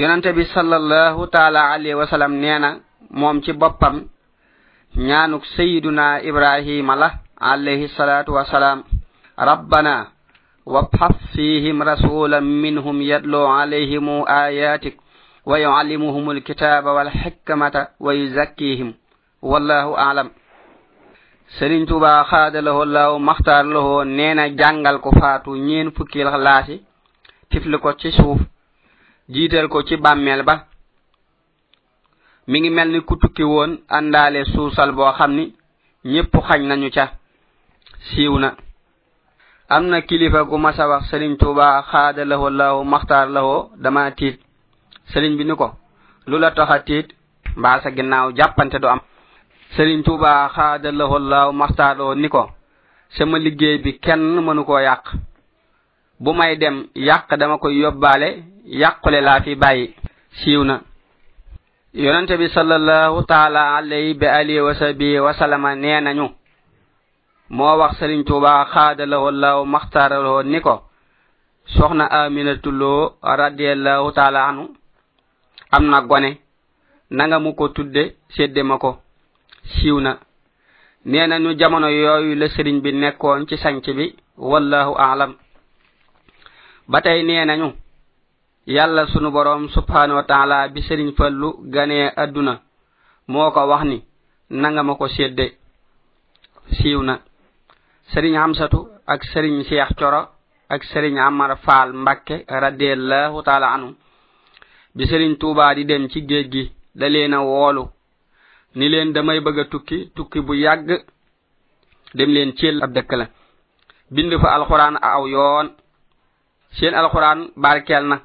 yonante 0.00 0.28
bi 0.36 0.44
salallahu 0.56 1.20
taala 1.34 1.60
alayhi 1.74 1.98
wasalam 2.02 2.32
nee 2.42 2.58
na 2.64 2.70
moom 3.18 3.36
ci 3.44 3.52
boppam 3.62 3.96
ñaanuk 5.08 5.44
sayiduna 5.56 6.06
ibrahima 6.28 6.94
la 7.02 7.08
alayhi 7.52 7.86
salaatu 7.96 8.30
wasalaam 8.38 8.80
rabbana 9.50 9.94
وابحث 10.72 11.16
فيهم 11.36 11.82
رسولا 11.82 12.40
منهم 12.40 13.02
يتلو 13.02 13.46
عليهم 13.46 14.06
آياتك 14.28 14.94
ويعلمهم 15.48 16.30
الكتاب 16.30 16.84
والحكمة 16.86 17.74
ويزكيهم 18.00 18.94
والله 19.42 19.86
أعلم 19.98 20.30
سرين 21.58 21.86
توبا 21.86 22.22
خاد 22.22 22.56
له 22.56 22.82
الله 22.82 23.18
مختار 23.18 23.64
له 23.74 24.04
نينا 24.04 24.44
جنغل 24.60 24.96
كفاتو 25.04 25.54
نين 25.56 25.90
فكي 25.96 26.20
الخلاسي 26.22 26.76
تفل 27.50 27.72
كو 27.76 27.90
تشوف 27.90 28.38
جيتل 29.30 29.66
كو 29.72 29.80
تشبام 29.80 30.18
ملبا 30.24 30.54
مين 32.48 32.64
ملن 32.76 33.00
كو 33.00 33.14
تكي 33.22 33.44
وون 33.44 33.70
أندالي 33.98 34.44
سوسال 34.44 34.92
بو 34.98 35.12
خمني 35.16 35.46
نيبو 36.04 36.40
خاني 36.40 36.66
نانيو 36.68 36.90
سيونا 38.12 38.67
amna 39.70 40.00
kilifa 40.00 40.42
gu 40.48 40.56
massa 40.64 40.84
wax 40.92 41.02
serigne 41.10 41.36
touba 41.36 41.66
khada 41.90 42.24
lahu 42.24 42.46
allah 42.46 42.70
makhtar 42.84 43.28
lahu 43.36 43.52
dama 43.76 44.10
tit 44.18 44.40
serigne 45.12 45.36
bi 45.38 45.44
niko 45.44 45.66
lula 46.26 46.50
toxa 46.50 46.78
tit 46.86 47.06
ba 47.56 47.80
sa 47.82 47.90
ginnaw 47.90 48.32
jappante 48.38 48.78
do 48.80 48.88
am 48.88 49.00
serigne 49.76 50.02
touba 50.02 50.48
khada 50.54 50.88
lahu 51.00 51.14
allah 51.20 51.52
makhtar 51.52 51.96
lahu 51.98 52.14
niko 52.14 52.42
sama 53.16 53.38
liggey 53.38 53.78
bi 53.84 53.92
kenn 54.04 54.40
manuko 54.46 54.80
yak 54.80 55.04
bu 56.20 56.32
may 56.34 56.56
dem 56.56 56.86
yak 56.94 57.28
dama 57.38 57.58
koy 57.58 57.74
yobale 57.76 58.28
yakule 58.64 59.20
la 59.20 59.40
fi 59.42 59.54
bayyi 59.54 59.94
siwna 60.40 60.80
yonante 61.94 62.34
bi 62.40 62.48
sallallahu 62.48 63.22
ta'ala 63.26 63.76
alayhi 63.76 64.16
wa 64.20 64.32
alihi 64.40 64.60
wa 64.60 64.74
sahbihi 64.74 65.18
wa 65.20 65.32
salama 65.34 65.74
neenañu 65.76 66.37
moo 67.50 67.76
wax 67.78 67.98
sëriñ 67.98 68.22
tuuba 68.26 68.64
xaadalahu 68.74 69.30
llahu 69.40 69.64
maxtaaraloo 69.66 70.42
ni 70.42 70.60
ko 70.60 70.82
soxna 71.76 72.04
aminatulloo 72.10 73.12
radiallahu 73.22 74.12
taala 74.12 74.48
anu 74.48 74.62
am 75.72 75.84
na 75.90 76.00
gone 76.02 76.30
na 77.10 77.24
nga 77.26 77.38
mu 77.38 77.54
ko 77.54 77.68
tudde 77.68 78.16
sédde 78.36 78.62
ma 78.62 78.78
ko 78.78 78.98
siiw 79.72 79.98
na 80.00 80.18
nee 81.06 81.26
na 81.26 81.38
ñu 81.38 81.54
jamono 81.58 81.88
yooyu 81.88 82.34
la 82.34 82.46
sëriñ 82.48 82.80
bi 82.82 82.92
nekkoon 82.92 83.46
ci 83.48 83.56
sanc 83.56 83.84
bi 83.96 84.14
wallahu 84.36 84.92
aalam 84.98 85.32
ba 86.88 87.00
tey 87.00 87.22
nee 87.24 87.44
nañu 87.46 87.72
yàlla 88.66 89.06
sunu 89.06 89.30
borom 89.30 89.68
subhaanahu 89.70 90.16
wa 90.20 90.22
taala 90.22 90.68
bi 90.68 90.80
sëriñ 90.80 91.14
fallu 91.16 91.56
ganee 91.64 92.12
adduna 92.16 92.60
moo 93.28 93.50
ko 93.52 93.60
wax 93.70 93.84
ni 93.84 94.02
na 94.50 94.70
nga 94.70 94.82
ma 94.82 94.94
ko 94.96 95.08
sédde 95.08 95.46
siiw 96.76 97.02
na 97.02 97.18
sëriñ 98.12 98.34
amsatu 98.44 98.78
ak 99.12 99.20
sëriñ 99.32 99.54
cheikh 99.68 99.92
coro 100.00 100.20
ak 100.74 100.82
sëriñ 100.90 101.14
amar 101.28 101.50
faal 101.64 101.88
mbàkke 102.02 102.36
radiallahu 102.64 103.36
taala 103.46 103.66
anhum 103.76 103.94
bi 104.96 105.02
sëriñ 105.10 105.32
tuuba 105.40 105.66
di 105.76 105.82
dem 105.90 106.04
ci 106.12 106.18
géej 106.30 106.46
gi 106.52 106.64
da 106.98 107.06
leen 107.14 107.34
a 107.38 107.40
woolu 107.48 107.84
ni 108.78 108.84
leen 108.92 109.08
damay 109.14 109.38
bëgg 109.44 109.58
a 109.62 109.64
tukki 109.72 109.98
tukki 110.16 110.38
bu 110.46 110.52
yàgg 110.64 110.86
dem 112.16 112.30
leen 112.36 112.50
cél 112.58 112.76
ab 112.84 112.90
dëkk 112.96 113.10
la 113.20 113.26
bind 114.14 114.32
fa 114.42 114.48
alquran 114.58 114.94
aw 115.14 115.22
yoon 115.34 115.66
seen 116.78 116.94
alquran 117.00 117.38
barkel 117.62 118.04
na 118.10 118.16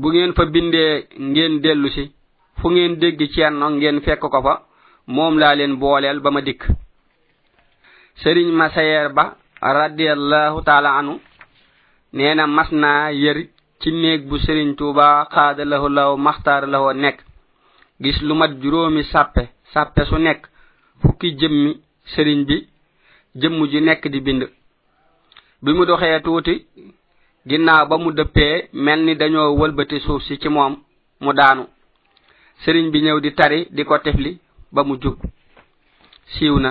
bu 0.00 0.06
ngeen 0.10 0.32
fa 0.36 0.42
bindee 0.54 0.92
ngeen 1.32 1.54
dellu 1.64 1.88
si 1.96 2.04
fu 2.58 2.66
ngeen 2.74 2.92
dégg 3.02 3.18
ceen 3.34 3.54
no 3.60 3.66
ngeen 3.70 3.96
fekk 4.06 4.20
ko 4.32 4.38
fa 4.46 4.54
moom 5.14 5.34
laa 5.40 5.54
leen 5.58 5.74
booleel 5.80 6.18
ba 6.24 6.30
ma 6.34 6.42
dikk 6.48 6.62
sëriñ 8.22 8.48
masayeer 8.52 9.12
ba 9.12 9.36
radiallahu 9.60 10.62
taala 10.64 10.90
anu 10.98 11.20
nee 12.12 12.34
na 12.34 12.46
mas 12.46 12.70
naa 12.82 13.10
yër 13.22 13.38
ci 13.80 13.88
néeg 13.92 14.20
bu 14.28 14.36
sëriñ 14.46 14.70
tuuba 14.78 15.06
xaada 15.34 15.64
lahu 15.64 15.86
law 15.96 16.10
maxtaar 16.26 16.62
lahoo 16.72 16.92
nekk 17.04 17.18
gis 18.02 18.18
lu 18.22 18.34
mat 18.34 18.52
juróomi 18.62 19.02
sàppe 19.12 19.42
sàppe 19.72 20.00
su 20.08 20.16
nekk 20.26 20.40
fukki 21.02 21.28
jëmmi 21.40 21.72
sëriñ 22.12 22.40
bi 22.48 22.56
jëmm 23.40 23.58
ji 23.70 23.78
nekk 23.82 24.02
di 24.12 24.20
bind 24.26 24.42
bi 25.64 25.70
mu 25.76 25.82
doxee 25.88 26.20
tuuti 26.24 26.54
ginnaaw 27.48 27.86
ba 27.88 27.96
mu 28.02 28.10
dëppee 28.12 28.64
mel 28.84 29.00
ni 29.04 29.12
dañoo 29.20 29.56
wëlbati 29.60 29.96
suuf 30.00 30.22
si 30.26 30.38
ci 30.40 30.48
moom 30.48 30.74
mu 31.22 31.30
daanu 31.38 31.64
sëriñ 32.62 32.86
bi 32.92 33.00
ñëw 33.04 33.18
di 33.20 33.30
tari 33.38 33.58
di 33.76 33.82
ko 33.88 33.94
tefli 33.98 34.30
ba 34.74 34.80
mu 34.84 34.94
jub 35.02 35.16
siiw 36.34 36.56
na 36.64 36.70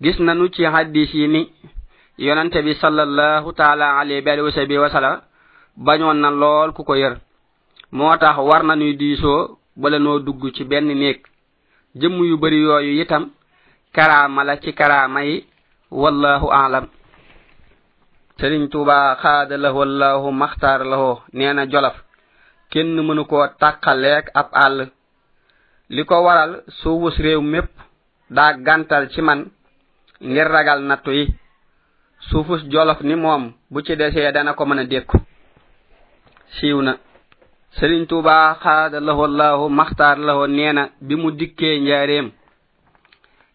gis 0.00 0.18
nañu 0.20 0.48
ci 0.52 0.62
hadith 0.64 1.14
yi 1.14 1.26
ni 1.28 1.50
yonante 2.18 2.62
bi 2.62 2.74
sallallahu 2.74 3.52
ta'ala 3.52 3.98
alayhi 3.98 4.22
wa 4.42 4.50
sallam 4.52 4.80
wasala 4.82 5.22
bañon 5.76 6.20
na 6.20 6.30
lol 6.30 6.72
ku 6.72 6.84
ko 6.84 6.94
yer 6.94 7.16
motax 7.92 8.36
war 8.36 8.62
nañu 8.62 8.92
diiso 8.96 9.58
bala 9.76 9.98
no 9.98 10.18
dugg 10.18 10.52
ci 10.54 10.64
benn 10.64 10.86
nek 10.86 11.24
jëm 11.94 12.12
yu 12.24 12.36
bari 12.38 12.60
yoyu 12.62 13.00
itam 13.02 13.30
karama 13.94 14.44
la 14.44 14.56
ci 14.60 14.72
karama 14.74 15.22
yi 15.24 15.46
wallahu 15.90 16.46
a'lam 16.52 16.86
serin 18.38 18.68
tuba 18.68 19.16
khada 19.16 19.56
lahu 19.56 19.76
wallahu 19.78 20.30
makhtar 20.32 20.84
lahu 20.84 21.20
neena 21.32 21.66
jolaf 21.66 21.96
kenn 22.70 23.00
mënu 23.06 23.24
ko 23.24 23.46
takalek 23.58 24.26
ab 24.34 24.48
all 24.52 24.92
liko 25.88 26.16
waral 26.22 26.60
suwus 26.82 27.16
rew 27.18 27.40
mep 27.40 27.70
da 28.28 28.52
gantal 28.54 29.08
ci 29.08 29.22
man 29.22 29.55
ngir 30.22 30.48
ragal 30.48 30.80
nattu 30.80 31.12
yi 31.12 31.24
suufus 32.30 32.62
jolof 32.70 33.00
ni 33.02 33.14
moom 33.14 33.52
bu 33.70 33.82
ci 33.84 33.96
desee 33.96 34.32
dana 34.32 34.54
ko 34.54 34.64
mën 34.64 34.78
a 34.78 34.84
dékku 34.84 35.16
siiw 36.56 36.80
na 36.82 36.96
sëriñ 37.76 38.06
tuuba 38.08 38.54
xaada 38.62 39.00
lahu 39.00 39.24
allahu 39.24 39.68
maxtaar 39.68 40.16
lahu 40.18 40.46
nee 40.48 40.72
na 40.72 40.88
bi 41.00 41.16
mu 41.16 41.30
dikkee 41.32 41.78
njaareem 41.80 42.30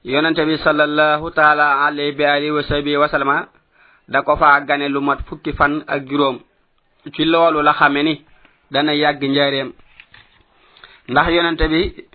yonente 0.04 0.46
bi 0.46 0.58
salallahu 0.58 1.32
taala 1.32 1.86
alayhi 1.86 2.12
bi 2.16 2.24
alihi 2.26 2.52
wa 2.52 2.64
sahbihi 2.64 2.98
wa 2.98 3.08
salama 3.10 3.48
da 4.08 4.22
ko 4.22 4.36
faa 4.36 4.62
gane 4.62 4.90
lu 4.90 5.00
mat 5.02 5.20
fukki 5.28 5.54
fan 5.54 5.84
ak 5.88 6.06
juróom 6.08 6.40
ci 7.16 7.26
loolu 7.26 7.62
la 7.62 7.74
xame 7.74 8.04
ni 8.04 8.26
dana 8.70 8.94
yàgg 8.94 9.24
njaareem 9.24 9.72
ndax 11.08 11.28
yonente 11.30 11.66
bi 11.68 12.06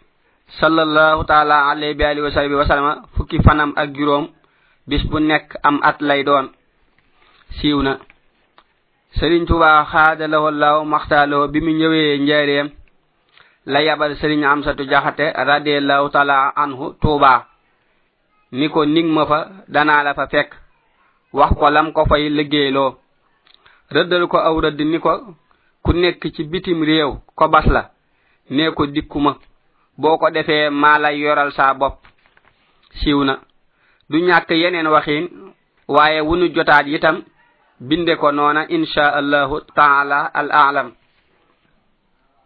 salallahu 0.60 1.24
taala 1.24 1.68
alayhi 1.70 1.94
bi 1.94 2.04
alihi 2.04 2.22
wa 2.26 2.30
sahbihi 2.30 2.54
wa 2.62 2.66
salama 2.66 3.02
fukki 3.16 3.42
fanam 3.42 3.72
ak 3.76 3.90
juróom 3.92 4.28
bis 4.86 5.02
bu 5.10 5.18
nekk 5.18 5.56
am 5.66 5.80
at 5.82 5.98
lay 6.00 6.22
doon 6.24 6.46
siiw 7.58 7.82
na 7.82 7.92
sëriñ 9.18 9.42
tuba 9.46 9.68
xaada 9.90 10.26
lawo 10.30 10.50
law 10.50 10.78
maxtaaloo 10.84 11.48
bi 11.52 11.60
mu 11.60 11.70
ñëwee 11.80 12.18
njeereem 12.24 12.68
la 13.72 13.78
yabal 13.86 14.12
sëriñ 14.20 14.42
am 14.44 14.62
satu 14.64 14.82
jaxate 14.90 15.26
radie 15.48 15.80
law 15.80 16.04
tala 16.14 16.52
anhu 16.64 16.86
tuuba 17.02 17.32
ni 18.52 18.68
ko 18.70 18.84
nig 18.86 19.06
ma 19.14 19.26
fa 19.26 19.38
danaa 19.74 20.04
la 20.04 20.14
fa 20.14 20.26
fekk 20.32 20.50
wax 21.38 21.50
ko 21.58 21.66
lam 21.74 21.92
ko 21.92 22.04
fay 22.10 22.28
liggéeyloo 22.28 22.90
rëddal 23.94 24.24
ko 24.28 24.38
aw 24.38 24.54
rëdd 24.64 24.80
ni 24.86 24.98
ko 25.04 25.12
ku 25.84 25.90
nekk 25.92 26.22
ci 26.34 26.42
bitim 26.52 26.82
réew 26.84 27.10
ko 27.38 27.48
bas 27.48 27.66
la 27.76 27.90
ne 28.50 28.70
ko 28.76 28.86
dikkuma 28.86 29.32
boo 30.00 30.16
ko 30.20 30.30
defee 30.30 30.70
maa 30.70 30.98
la 30.98 31.10
yoral 31.12 31.50
saa 31.52 31.74
bopp 31.74 31.96
siiw 33.00 33.22
na 33.24 33.34
du 34.10 34.16
ñàkk 34.28 34.50
yeneen 34.62 34.86
waxin 34.94 35.24
waaye 35.96 36.20
wunu 36.28 36.46
jotaat 36.56 36.86
itam 36.86 37.16
binde 37.88 38.14
ko 38.20 38.30
noona 38.32 38.62
insha 38.68 39.06
allahu 39.20 39.56
taala 39.74 40.18
al 40.40 40.48
alam 40.52 40.88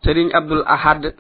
sëriñ 0.05 0.29
abdul 0.39 0.65
ahad 0.67 1.15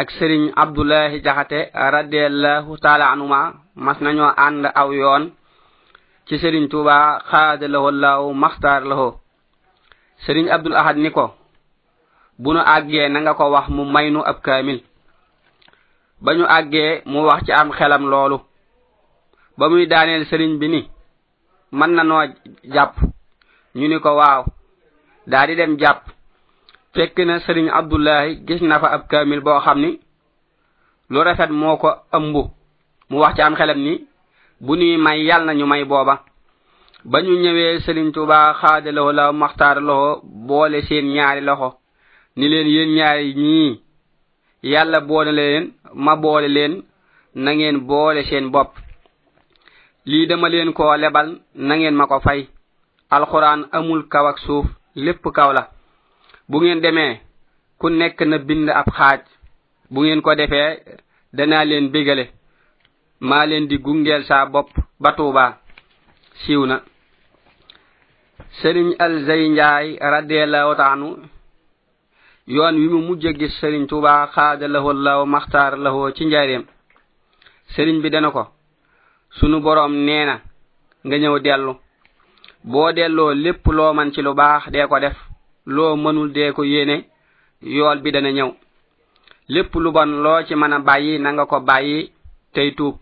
ak 0.00 0.08
sëriñ 0.16 0.52
abdullahi 0.62 1.20
jaxate 1.24 1.68
radiallahu 1.94 2.78
taala 2.82 3.10
anuma 3.12 3.40
mas 3.76 3.98
nañoo 4.00 4.32
ànd 4.46 4.64
aw 4.74 4.90
yoon 4.92 5.24
ci 6.26 6.38
sëriñ 6.38 6.64
tuuba 6.70 7.18
xaada 7.30 7.66
laho 7.68 7.90
llaw 7.90 8.32
maxtaar 8.34 8.82
laho 8.84 9.20
sëriñ 10.26 10.48
abdul 10.54 10.74
ahad 10.76 10.96
ni 10.96 11.10
ko 11.10 11.34
bu 12.42 12.52
nu 12.52 12.60
àggee 12.76 13.08
na 13.08 13.18
nga 13.20 13.34
ko 13.34 13.44
wax 13.52 13.66
mu 13.68 13.84
maynu 13.84 14.20
ab 14.30 14.38
kaamil 14.46 14.80
ba 16.24 16.30
ñu 16.38 16.44
àggee 16.56 17.02
mu 17.10 17.18
wax 17.28 17.40
ci 17.46 17.52
am 17.52 17.70
xelam 17.78 18.04
loolu 18.12 18.38
ba 19.58 19.68
muy 19.68 19.86
daaneel 19.86 20.26
sëriñ 20.26 20.58
bi 20.58 20.68
ni 20.68 20.80
man 21.78 21.90
na 21.94 22.02
noo 22.08 22.22
jàpp 22.74 22.94
ñu 23.78 23.86
ni 23.88 23.96
ko 24.04 24.10
waaw 24.20 24.42
daa 25.30 25.46
di 25.48 25.54
dem 25.58 25.72
jàpp 25.80 26.02
fekk 26.94 27.16
na 27.26 27.34
sëriñ 27.44 27.66
abdullahi 27.78 28.30
gis 28.46 28.60
na 28.68 28.76
fa 28.82 28.88
ab 28.96 29.04
kamil 29.10 29.40
boo 29.46 29.60
xam 29.64 29.78
ni 29.84 29.90
lu 31.12 31.18
rafet 31.26 31.50
moo 31.60 31.76
ko 31.82 31.90
ëmb 32.16 32.34
mu 33.10 33.16
wax 33.22 33.32
ci 33.36 33.42
am 33.42 33.54
xelam 33.58 33.78
ni 33.84 33.94
bu 34.64 34.72
nuy 34.78 34.96
may 35.04 35.18
yàll 35.28 35.44
na 35.44 35.52
ñu 35.58 35.66
may 35.72 35.84
booba 35.90 36.14
ba 37.10 37.18
ñu 37.24 37.32
ñëwee 37.42 37.80
sëriñ 37.84 38.08
tuba 38.14 38.36
xaade 38.60 38.90
loxo 38.96 39.12
la 39.18 39.24
maxtaar 39.32 39.76
loxo 39.88 40.08
boole 40.48 40.78
seen 40.86 41.06
ñaari 41.14 41.40
loxo 41.48 41.68
ni 42.36 42.48
leen 42.52 42.68
yéen 42.74 42.90
ñaari 42.96 43.34
ñii 43.44 43.70
yàlla 44.72 44.98
boole 45.08 45.32
leen 45.38 45.64
ma 46.04 46.12
boole 46.22 46.48
leen 46.56 46.74
na 47.42 47.50
ngeen 47.56 47.78
boole 47.88 48.22
seen 48.28 48.46
bopp 48.54 48.72
lii 50.04 50.26
dama 50.26 50.48
leen 50.48 50.72
koo 50.72 50.96
lebal 51.02 51.28
na 51.66 51.74
ngeen 51.76 51.96
ma 51.98 52.06
ko 52.10 52.16
fay 52.26 52.40
alxuraan 53.14 53.60
amul 53.76 54.02
kaw 54.12 54.26
ak 54.30 54.38
suuf 54.44 54.66
lépp 55.04 55.24
kaw 55.36 55.50
la 55.52 55.62
bu 56.48 56.56
ngeen 56.60 56.80
demee 56.84 57.20
ku 57.80 57.86
nekk 57.88 58.18
na 58.30 58.36
bind 58.38 58.68
ab 58.80 58.88
xaaj 58.96 59.20
bu 59.92 59.98
ngeen 60.00 60.22
ko 60.24 60.34
defee 60.40 60.70
danaa 61.36 61.64
leen 61.70 61.86
bégale 61.92 62.24
maa 63.28 63.44
leen 63.50 63.66
di 63.70 63.76
gungeel 63.84 64.22
saa 64.30 64.46
bopp 64.52 64.70
ba 65.02 65.10
tuubaa 65.16 65.52
siiw 66.42 66.62
na 66.70 66.76
sëriñ 68.60 68.88
al 69.04 69.14
zey 69.26 69.42
njaay 69.50 69.86
radiallahu 70.14 70.76
taanu 70.80 71.08
yoon 72.54 72.74
wi 72.80 72.86
mu 72.92 73.00
mujj 73.08 73.22
a 73.26 73.32
gis 73.38 73.54
sëriñ 73.60 73.84
tuubaa 73.90 74.20
xaada 74.34 74.66
lahu 74.74 74.88
llahu 74.94 75.22
maxtaar 75.34 75.72
lahu 75.84 76.00
ci 76.16 76.22
njaareem 76.26 76.64
sëriñ 77.74 77.96
bi 78.02 78.08
dana 78.14 78.30
ko 78.36 78.42
sunu 79.38 79.58
borom 79.64 79.92
neena 80.06 80.34
nga 81.06 81.16
ñëw 81.22 81.36
dellu 81.46 81.72
boo 82.70 82.90
delloo 82.98 83.30
lépp 83.44 83.64
loo 83.76 83.90
man 83.96 84.12
ci 84.14 84.20
lu 84.26 84.32
baax 84.40 84.62
dee 84.72 84.86
ko 84.90 84.96
def 85.04 85.16
loo 85.74 85.92
mënul 86.02 86.28
dee 86.36 86.50
ko 86.56 86.62
yéene 86.72 86.96
yool 87.76 87.98
bi 88.02 88.10
dana 88.14 88.30
ñëw 88.36 88.50
lépp 89.52 89.72
lu 89.82 89.88
bon 89.96 90.10
loo 90.24 90.38
ci 90.46 90.52
mën 90.54 90.72
a 90.74 90.78
bàyyi 90.88 91.14
na 91.22 91.28
nga 91.34 91.44
ko 91.50 91.56
bàyyi 91.68 91.98
tey 92.54 92.70
tuub 92.78 92.96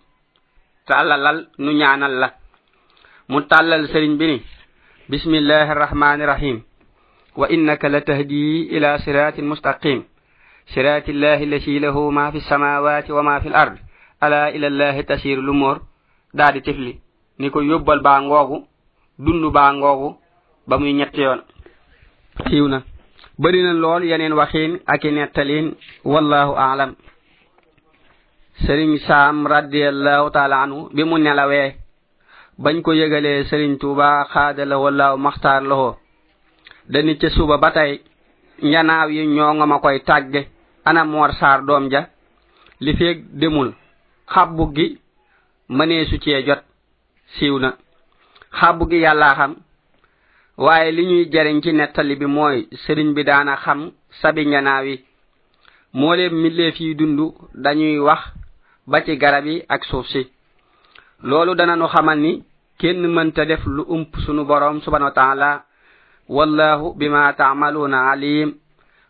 te 0.87 0.93
àlla 1.01 1.17
lal 1.25 1.39
nu 1.65 1.71
ñaanal 1.81 2.15
la 2.23 2.29
mu 3.31 3.39
tàllal 3.51 3.83
sëriñ 3.93 4.15
bi 4.21 4.27
ni 4.31 4.39
bismillahi 5.11 5.71
arrahmani 5.73 6.23
irrahim 6.23 6.59
wa 7.39 7.47
innaka 7.55 7.89
la 7.89 8.01
tahdi 8.01 8.69
ila 8.77 8.99
siratin 8.99 9.47
mustaqim 9.53 9.99
siratillahi 10.73 11.43
allati 11.47 11.79
lahu 11.85 12.11
ma 12.17 12.33
fi 12.33 12.41
samawati 12.41 13.11
wa 13.17 13.23
ma 13.23 13.41
fi 13.41 13.49
al-ard 13.49 13.77
ala 14.21 14.41
ila 14.57 14.67
allahi 14.67 15.05
tasiru 15.07 15.41
al-umur 15.43 15.77
daadi 16.35 16.61
tefli 16.63 17.01
ni 17.39 17.49
ko 17.51 17.61
yóbbal 17.63 18.01
baa 18.03 18.21
ngoogu 18.23 18.67
dund 19.19 19.45
baa 19.55 19.73
ngoogu 19.73 20.09
ba 20.69 20.75
muy 20.79 20.93
ñetti 20.99 21.21
yoon 21.25 21.41
xiiw 22.49 22.67
na 22.69 22.79
bëri 23.41 23.61
na 23.63 23.73
lool 23.83 24.03
yeneen 24.11 24.33
waxiin 24.37 24.73
ak 24.93 25.03
i 25.05 25.11
nettaliin 25.13 25.69
wallahu 26.13 26.53
aalam 26.57 26.93
sëriñ 28.63 28.91
saam 29.07 29.47
radiallahu 29.53 30.31
taala 30.31 30.57
anhu 30.65 30.79
bi 30.95 31.03
mu 31.05 31.17
nelawee 31.19 31.75
bañ 32.63 32.77
ko 32.83 32.91
yëgalee 32.93 33.45
sëriñ 33.45 33.73
tuuba 33.81 34.29
xaada 34.33 34.65
la 34.65 34.77
wallahu 34.79 35.17
maxtaar 35.19 35.63
la 35.63 35.75
hoo 35.75 35.95
dani 36.93 37.13
ca 37.21 37.29
suba 37.31 37.57
ba 37.59 37.71
tey 37.75 37.93
njanaaw 38.63 39.09
yi 39.17 39.27
ñoo 39.27 39.55
nga 39.55 39.67
ma 39.67 39.79
koy 39.83 39.99
tàgge 40.09 40.43
ana 40.89 41.03
moor 41.05 41.31
saar 41.41 41.61
doom 41.67 41.85
ja 41.93 42.01
li 42.85 42.93
feeg 42.99 43.19
demul 43.41 43.71
xàbbu 44.35 44.65
gi 44.77 44.87
maneesu 45.69 46.19
cee 46.19 46.43
jot 46.47 46.63
siiw 47.37 47.57
na 47.63 47.71
xàbbu 48.59 48.85
gi 48.91 48.99
yàllaa 49.07 49.35
xam 49.39 49.53
waaye 50.65 50.91
li 50.97 51.03
ñuy 51.11 51.23
jariñ 51.33 51.59
ci 51.65 51.71
nettali 51.79 52.15
bi 52.21 52.27
mooy 52.37 52.59
sëriñ 52.83 53.09
bi 53.17 53.23
daana 53.29 53.55
xam 53.65 53.81
sabi 54.21 54.43
ngenaaw 54.51 54.85
yi 54.91 54.97
moo 55.99 56.15
leen 56.19 56.35
millee 56.43 56.71
fii 56.77 56.95
dund 56.99 57.19
dañuy 57.65 57.99
wax 58.09 58.23
ba 58.91 58.99
ci 59.05 59.13
garab 59.23 59.47
yi 59.47 59.57
ak 59.75 59.85
suuf 59.85 60.07
si 60.13 60.23
loolu 61.29 61.55
dana 61.55 61.77
nu 61.77 61.87
xamal 61.95 62.19
ni 62.19 62.33
kenn 62.81 63.03
mënta 63.17 63.45
def 63.45 63.63
lu 63.67 63.83
ëmp 63.95 64.11
sunu 64.25 64.43
borom 64.45 64.81
subhanahu 64.83 65.11
wa 65.11 65.17
taala 65.21 65.51
wallahu 66.37 66.95
bima 66.99 67.33
tamaluuna 67.35 67.99
alim 68.13 68.55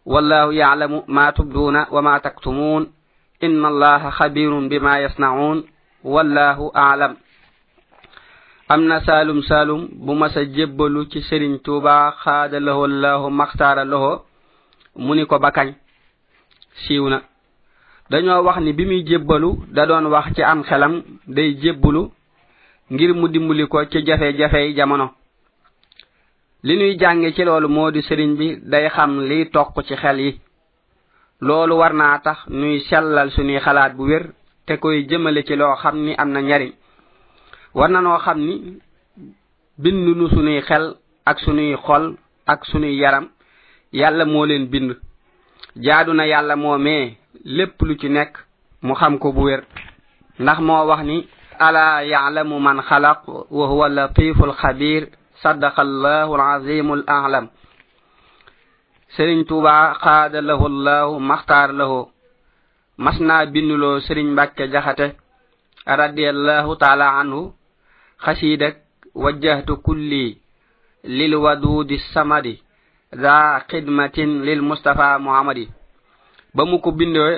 wallahu 0.07 0.53
yaalamu 0.53 0.99
ma 1.07 1.33
tubduuna 1.33 1.81
wa 1.95 2.01
ma 2.03 2.21
taktumuun 2.21 2.85
inna 3.45 3.67
allaha 3.73 4.09
xabirun 4.19 4.69
bima 4.69 4.99
yasnacuun 5.01 5.59
wallahu 6.15 6.71
aalam 6.75 7.17
am 8.73 8.85
na 8.91 8.97
saalum 9.09 9.41
saalum 9.49 9.81
bu 10.07 10.15
ma 10.21 10.29
sa 10.35 10.45
jébbalu 10.57 11.05
ci 11.13 11.21
sëriñ 11.29 11.55
tuuba 11.67 11.95
xaada 12.25 12.59
laho 12.67 12.83
llahu 12.89 13.27
maxtaara 13.41 13.83
laho 13.85 14.13
mu 15.05 15.15
ni 15.15 15.25
ko 15.27 15.39
bakañ 15.45 15.69
siiw 16.85 17.05
na 17.13 17.19
dañoo 18.11 18.45
wax 18.47 18.59
ni 18.65 18.73
bi 18.73 18.85
muy 18.87 19.05
jébbalu 19.09 19.51
da 19.75 19.87
doon 19.89 20.07
wax 20.13 20.27
ci 20.35 20.43
am 20.43 20.63
xelam 20.69 20.95
day 21.35 21.51
jébbalu 21.63 22.03
ngir 22.93 23.11
mu 23.15 23.29
dimbali 23.33 23.65
ko 23.71 23.85
ci 23.91 23.99
jafe-jafey 24.07 24.73
jamono 24.77 25.07
li 26.67 26.75
nuy 26.77 26.97
jànge 27.01 27.35
ci 27.35 27.43
loolu 27.45 27.69
moo 27.69 27.91
di 27.91 28.01
sëriñ 28.09 28.33
bi 28.39 28.59
day 28.71 28.87
xam 28.95 29.13
liy 29.29 29.51
toq 29.53 29.77
ci 29.87 29.95
xel 30.03 30.19
yi 30.27 30.41
loolu 31.47 31.75
war 31.81 31.93
naa 32.01 32.19
tax 32.25 32.39
nuy 32.49 32.81
sellal 32.89 33.29
suñuy 33.31 33.61
xalaat 33.65 33.93
bu 33.97 34.05
wér 34.11 34.25
te 34.69 34.79
koy 34.79 35.07
jëmale 35.11 35.43
ci 35.47 35.57
loo 35.57 35.75
xam 35.83 35.97
ni 36.05 36.13
am 36.23 36.29
na 36.33 36.41
njariñ 36.43 36.73
war 37.77 37.91
na 37.91 38.01
noo 38.03 38.19
xam 38.19 38.39
ni 38.47 38.55
bind 39.83 40.07
nu 40.19 40.29
suñuy 40.35 40.61
xel 40.69 40.85
ak 41.25 41.39
suñuy 41.45 41.75
xol 41.85 42.05
ak 42.47 42.61
suñuy 42.71 42.95
yaram 43.01 43.27
yàlla 43.93 44.25
moo 44.27 44.45
leen 44.47 44.65
bind 44.73 44.91
jaadu 45.85 46.13
na 46.15 46.27
yàlla 46.27 46.55
moo 46.57 46.79
mee 46.79 47.17
lépp 47.57 47.81
lu 47.83 47.95
ci 48.01 48.09
nekk 48.11 48.33
mu 48.83 48.93
xam 49.01 49.19
ko 49.19 49.33
bu 49.33 49.43
wér 49.49 49.63
ndax 50.41 50.59
moo 50.67 50.87
wax 50.89 51.03
ni 51.05 51.27
ala 51.67 52.03
yaclamu 52.05 52.57
man 52.61 52.81
xalaq 52.89 53.21
wa 53.57 53.65
huwa 53.71 53.89
latifu 53.89 54.45
alxabir 54.45 55.03
sadaqa 55.43 55.81
allahu 55.89 56.35
alazim 56.35 56.89
alaclam 56.95 57.47
sëriñ 59.15 59.41
tuubaa 59.49 59.95
xaada 60.03 60.39
lahu 60.49 60.65
allahu 60.71 61.21
maxtaar 61.31 61.71
lahu 61.81 61.99
masna 63.03 63.37
binduloo 63.53 63.97
sëriñ 64.07 64.29
mbàkke 64.33 64.65
jaxate 64.75 65.07
radiallahu 66.01 66.73
taala 66.83 67.07
anhu 67.21 67.41
xasiidak 68.25 68.75
wajjahtu 69.25 69.73
kulli 69.87 70.27
lil 71.19 71.33
wadudi 71.45 71.97
samadi 72.15 72.55
za 73.23 73.35
xidmatin 73.69 74.31
lil 74.49 74.61
mustapha 74.69 75.09
muhammadi 75.27 75.65
ba 76.55 76.63
mu 76.71 76.77
ko 76.85 76.89
bindoo 76.99 77.35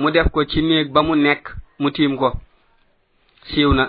mu 0.00 0.08
def 0.14 0.28
ko 0.34 0.40
ci 0.50 0.60
néeg 0.68 0.86
ba 0.94 1.00
mu 1.08 1.14
nekk 1.16 1.44
mu 1.80 1.88
tiim 1.94 2.14
ko 2.20 2.28
siiw 3.48 3.70
na 3.78 3.84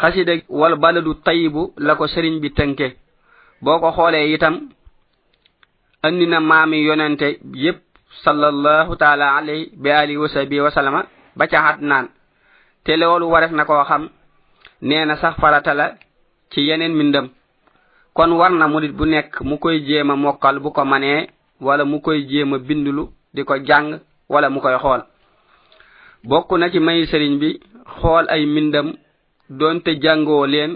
xaside 0.00 0.34
wal 0.60 0.74
baladu 0.82 1.12
tayibu 1.24 1.62
la 1.86 1.92
ko 1.98 2.04
sëriñ 2.12 2.34
bi 2.42 2.48
tënke 2.58 2.86
boo 3.64 3.78
ko 3.82 3.88
xoolee 3.96 4.32
itam 4.34 4.54
andina 6.06 6.38
maami 6.40 6.84
yonente 6.88 7.28
yépp 7.64 7.80
sallallahu 8.24 8.96
taala 8.98 9.36
alay 9.38 9.70
bi 9.76 9.90
ali 9.94 10.16
wa 10.18 10.26
sahbi 10.28 10.58
wa 10.60 10.70
salama 10.74 11.04
ba 11.38 11.46
ca 11.46 11.58
hat 11.62 11.78
naan 11.80 12.08
te 12.84 12.96
loolu 12.96 13.30
waref 13.30 13.52
na 13.54 13.64
koo 13.64 13.84
xam 13.84 14.10
nee 14.82 15.04
na 15.04 15.16
sax 15.16 15.34
farata 15.40 15.74
la 15.74 15.94
ci 16.50 16.60
yeneen 16.68 16.92
mindam 16.96 17.30
kon 18.14 18.32
war 18.32 18.50
na 18.50 18.66
mudit 18.68 18.92
bu 18.98 19.04
nekk 19.06 19.40
mu 19.42 19.58
koy 19.58 19.78
jéem 19.86 20.10
a 20.10 20.16
mokkal 20.16 20.58
bu 20.60 20.72
ko 20.72 20.84
manee 20.84 21.30
wala 21.60 21.84
mu 21.84 22.00
koy 22.00 22.26
jéem 22.28 22.52
a 22.54 22.58
bindlu 22.58 23.08
di 23.34 23.42
ko 23.44 23.54
jàng 23.64 24.00
wala 24.28 24.50
mu 24.50 24.60
koy 24.60 24.76
xool 24.82 25.02
bokk 26.24 26.50
na 26.58 26.70
ci 26.70 26.78
may 26.80 27.06
sëriñ 27.10 27.38
bi 27.40 27.60
xool 27.98 28.26
ay 28.28 28.44
mindam 28.54 28.88
doonte 29.48 29.90
jàngoo 30.02 30.46
leen 30.52 30.72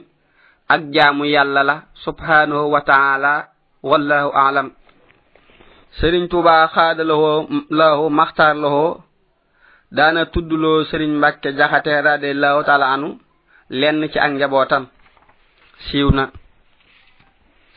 ak 0.68 0.80
jaamu 0.94 1.24
yàlla 1.34 1.62
la 1.62 1.76
subhanahu 2.04 2.70
wa 2.74 2.80
taala 2.80 3.32
wallahu 3.82 4.30
aalam 4.34 4.68
serigne 6.00 6.28
touba 6.28 6.66
khadalo 6.74 7.46
lahu 7.70 8.10
makhtar 8.10 8.56
lahu 8.58 8.98
dana 9.92 10.24
tudulo 10.32 10.82
serigne 10.90 11.18
mbacke 11.18 11.52
jaxate 11.58 11.92
radi 12.06 12.30
allah 12.34 12.54
taala 12.68 12.86
anu 12.94 13.08
len 13.70 14.02
ci 14.12 14.18
ak 14.18 14.32
njabotam 14.32 14.86
siwna 15.86 16.24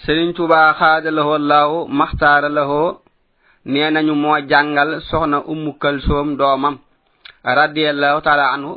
serigne 0.05 0.33
touba 0.33 0.73
khadalo 0.79 1.37
lahu 1.51 1.85
makhtar 1.99 2.49
lahu 2.57 2.97
nenañu 3.71 4.15
mo 4.15 4.29
jangal 4.49 5.01
soxna 5.09 5.37
ummu 5.51 5.71
kalsom 5.81 6.37
domam 6.37 6.79
radi 7.43 7.85
allah 7.85 8.15
taala 8.25 8.45
anu 8.55 8.71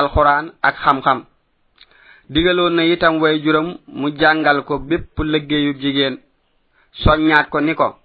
alquran 0.00 0.46
ak 0.68 0.74
xam 0.84 0.98
xam 1.04 1.20
digelo 2.32 2.68
na 2.70 2.82
itam 2.94 3.20
way 3.22 3.36
juram 3.44 3.68
mu 4.00 4.08
jangal 4.20 4.58
ko 4.66 4.74
bepp 4.88 5.14
liggeyu 5.32 5.72
jigen 5.82 6.14
soñat 7.04 7.46
ko 7.52 7.60
niko 7.60 7.98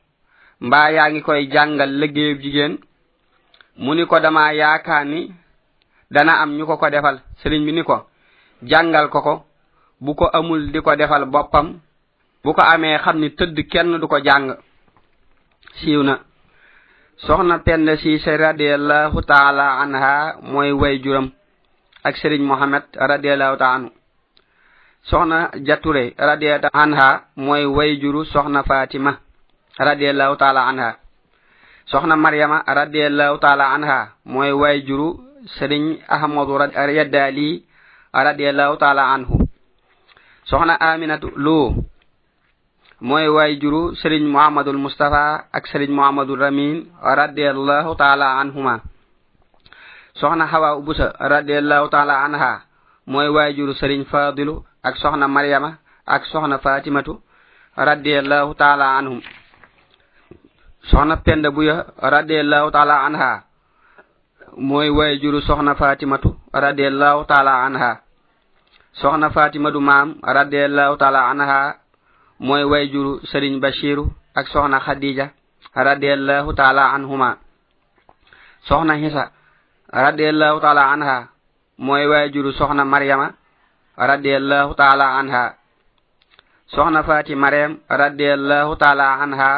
mbaa 0.61 0.89
yaa 0.95 1.09
ngi 1.11 1.21
koy 1.27 1.41
jàngal 1.53 1.91
liggéeyub 1.99 2.39
jigéen 2.43 2.73
mu 3.83 3.91
ni 3.95 4.03
ko 4.09 4.15
dama 4.23 4.43
yaakaar 4.59 5.05
ni 5.11 5.21
dana 6.13 6.33
am 6.41 6.51
ñu 6.57 6.63
ko 6.69 6.73
ko 6.77 6.89
defal 6.89 7.17
sëriñ 7.39 7.61
bi 7.65 7.71
ni 7.73 7.83
ko 7.83 7.95
jàngal 8.71 9.09
ko 9.09 9.19
ko 9.21 9.33
bu 10.03 10.11
ko 10.19 10.25
amul 10.37 10.61
di 10.73 10.79
ko 10.81 10.95
defal 10.95 11.23
boppam 11.25 11.67
bu 12.43 12.53
ko 12.53 12.61
amee 12.61 12.97
xam 13.03 13.17
ni 13.19 13.29
tëdd 13.31 13.57
kenn 13.71 13.99
du 14.01 14.07
ko 14.07 14.17
jàng 14.19 14.55
siiw 15.77 16.03
na 16.03 16.15
soxna 17.17 17.59
tend 17.59 17.89
si 18.01 18.19
say 18.19 18.37
radiallahu 18.37 19.21
taala 19.27 19.65
anha 19.81 20.13
mooy 20.41 20.71
way 20.71 20.99
juram 21.03 21.29
ak 22.03 22.15
sëriñ 22.21 22.43
mohammed 22.43 22.83
radiallahu 23.11 23.57
taala 23.57 23.75
anhu 23.75 23.89
soxna 25.09 25.51
jature 25.67 26.03
radiallahu 26.17 26.73
anha 26.83 27.09
mooy 27.35 27.65
way 27.65 27.97
juru 28.01 28.25
soxna 28.25 28.63
fatima 28.63 29.11
radiyallahu 29.79 30.35
ta'ala 30.35 30.67
anha 30.67 30.99
soxna 31.87 32.19
maryama 32.19 32.59
radiyallahu 32.67 33.39
ta'ala 33.39 33.71
anha 33.71 34.19
moy 34.27 34.51
wayjuru 34.51 35.15
serign 35.57 36.03
ahmadu 36.05 36.59
radiyallahu 36.59 37.63
radiyallahu 38.11 38.75
ta'ala 38.75 39.15
anhu 39.15 39.47
soxna 40.43 40.75
aminatu 40.75 41.31
lu 41.39 41.79
moy 42.99 43.25
wayjuru 43.31 43.95
serign 43.95 44.27
muhammadul 44.27 44.75
mustafa 44.75 45.47
ak 45.47 45.63
serign 45.71 45.95
muhammadul 45.95 46.37
ramin 46.43 46.91
radiyallahu 46.99 47.95
ta'ala 47.95 48.43
anhuma 48.43 48.83
soxna 50.19 50.43
hawa 50.43 50.75
ubusa 50.75 51.15
radiyallahu 51.15 51.87
ta'ala 51.87 52.27
anha 52.27 52.67
moy 53.07 53.31
wayjuru 53.31 53.71
serign 53.79 54.03
fadilu 54.03 54.59
ak 54.83 54.99
soxna 54.99 55.31
maryama 55.31 55.79
ak 56.03 56.27
soxna 56.27 56.59
fatimatu 56.59 57.23
radiyallahu 57.79 58.51
ta'ala 58.59 58.99
anhum 58.99 59.23
soxna 60.87 61.17
penda 61.23 61.51
bu 61.55 61.63
ya 61.63 61.85
radiyallahu 61.99 62.71
ta'ala 62.71 63.03
anha 63.05 63.43
moy 64.57 64.89
way 64.89 65.19
juru 65.19 65.41
soxna 65.41 65.75
fatimatu 65.75 66.33
radiyallahu 66.53 67.27
ta'ala 67.27 67.65
anha 67.67 68.01
soxna 68.95 69.29
fatimatu 69.29 69.81
mam 69.83 70.15
radiyallahu 70.23 70.95
ta'ala 70.95 71.27
anha 71.29 71.75
moy 72.39 72.63
way 72.63 72.87
juru 72.89 73.19
serigne 73.27 73.59
bashiru 73.59 74.07
ak 74.35 74.47
soxna 74.47 74.79
khadija 74.79 75.29
radiyallahu 75.75 76.55
ta'ala 76.55 76.95
anhuma 76.95 77.37
soxna 78.63 78.95
hisa 78.95 79.31
radiyallahu 79.91 80.63
ta'ala 80.63 80.93
anha 80.95 81.27
moy 81.77 82.07
way 82.07 82.31
juru 82.31 82.55
soxna 82.55 82.85
maryama 82.87 83.35
radiyallahu 83.99 84.73
ta'ala 84.79 85.19
anha 85.19 85.43
soxna 86.71 87.03
fatimarem 87.03 87.77
radiyallahu 87.91 88.79
ta'ala 88.79 89.19
anha 89.19 89.51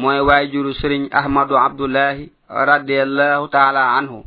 mooy 0.00 0.18
waajuru 0.28 0.70
sëriñ 0.80 1.02
ahmadu 1.18 1.54
abdullahi 1.66 2.24
radiallahu 2.70 3.44
taala 3.54 3.82
anhu 3.98 4.18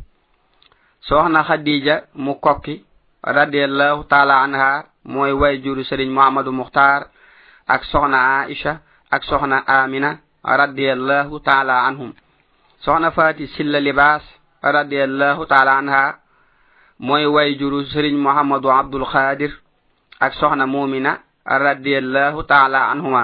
soxna 1.10 1.41
xadija 1.49 1.95
mu 2.23 2.34
kokki 2.45 2.75
radiallahu 3.39 4.03
taala 4.12 4.36
anha 4.45 4.69
mooy 5.13 5.31
waajuru 5.41 5.81
sëriñ 5.89 6.10
muhammadu 6.17 6.51
muxtaar 6.60 7.01
ak 7.73 7.81
soxna 7.91 8.19
aisha 8.43 8.73
ak 9.15 9.21
soxna 9.29 9.57
amina 9.79 10.10
radiallahu 10.62 11.36
taala 11.47 11.75
anhum 11.88 12.12
soxna 12.86 13.10
faati 13.17 13.47
silla 13.55 13.79
libaas 13.79 14.23
radiallahu 14.77 15.41
taala 15.51 15.71
anha 15.79 16.03
mooy 17.07 17.25
waajuru 17.36 17.79
sëriñ 17.93 18.15
muhammadu 18.27 18.67
abdul 18.79 19.05
khadir 19.13 19.51
ak 20.19 20.31
soxna 20.39 20.65
mumina 20.67 21.12
radiallahu 21.67 22.43
taala 22.43 22.89
anhuma 22.91 23.23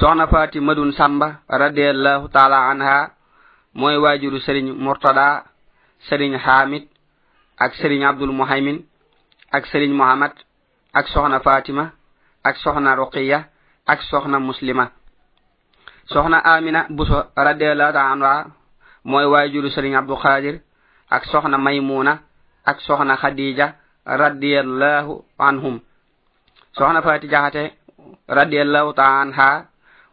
soxna 0.00 0.28
fati 0.30 0.60
madun 0.62 0.92
samba 0.94 1.40
radiyallahu 1.50 2.28
taala 2.30 2.58
anha 2.70 3.10
mooy 3.74 3.96
waajuru 3.98 4.38
sëriñ 4.46 4.66
mortada 4.84 5.26
sëriñ 6.08 6.32
xaamid 6.44 6.84
ak 7.58 7.72
sëriñ 7.80 8.02
abdul 8.10 8.32
muhaymin 8.38 8.78
ak 9.56 9.66
sëriñ 9.70 9.90
mohammad 10.00 10.32
ak 10.98 11.06
soxna 11.12 11.40
fatima 11.40 11.84
ak 12.46 12.56
soxna 12.62 12.94
ruqiya 12.94 13.38
ak 13.92 14.00
soxna 14.10 14.38
muslima 14.38 14.84
soxna 16.12 16.38
amina 16.54 16.80
buso 16.96 17.18
radiyallahu 17.36 17.92
taala 17.96 18.12
anha 18.12 18.34
mooy 19.04 19.24
waajuru 19.32 19.68
sëriñ 19.74 19.94
abdul 19.98 20.20
qadir 20.22 20.56
ak 21.10 21.22
soxna 21.26 21.58
maymuna 21.58 22.12
ak 22.70 22.80
soxna 22.86 23.16
khadija 23.16 23.66
radiyallahu 24.06 25.22
anhum 25.48 25.80
soxna 26.76 27.00
fati 27.02 27.26
jaxate 27.32 27.62
radiyallahu 28.38 28.94
taala 28.94 29.22
anha 29.22 29.48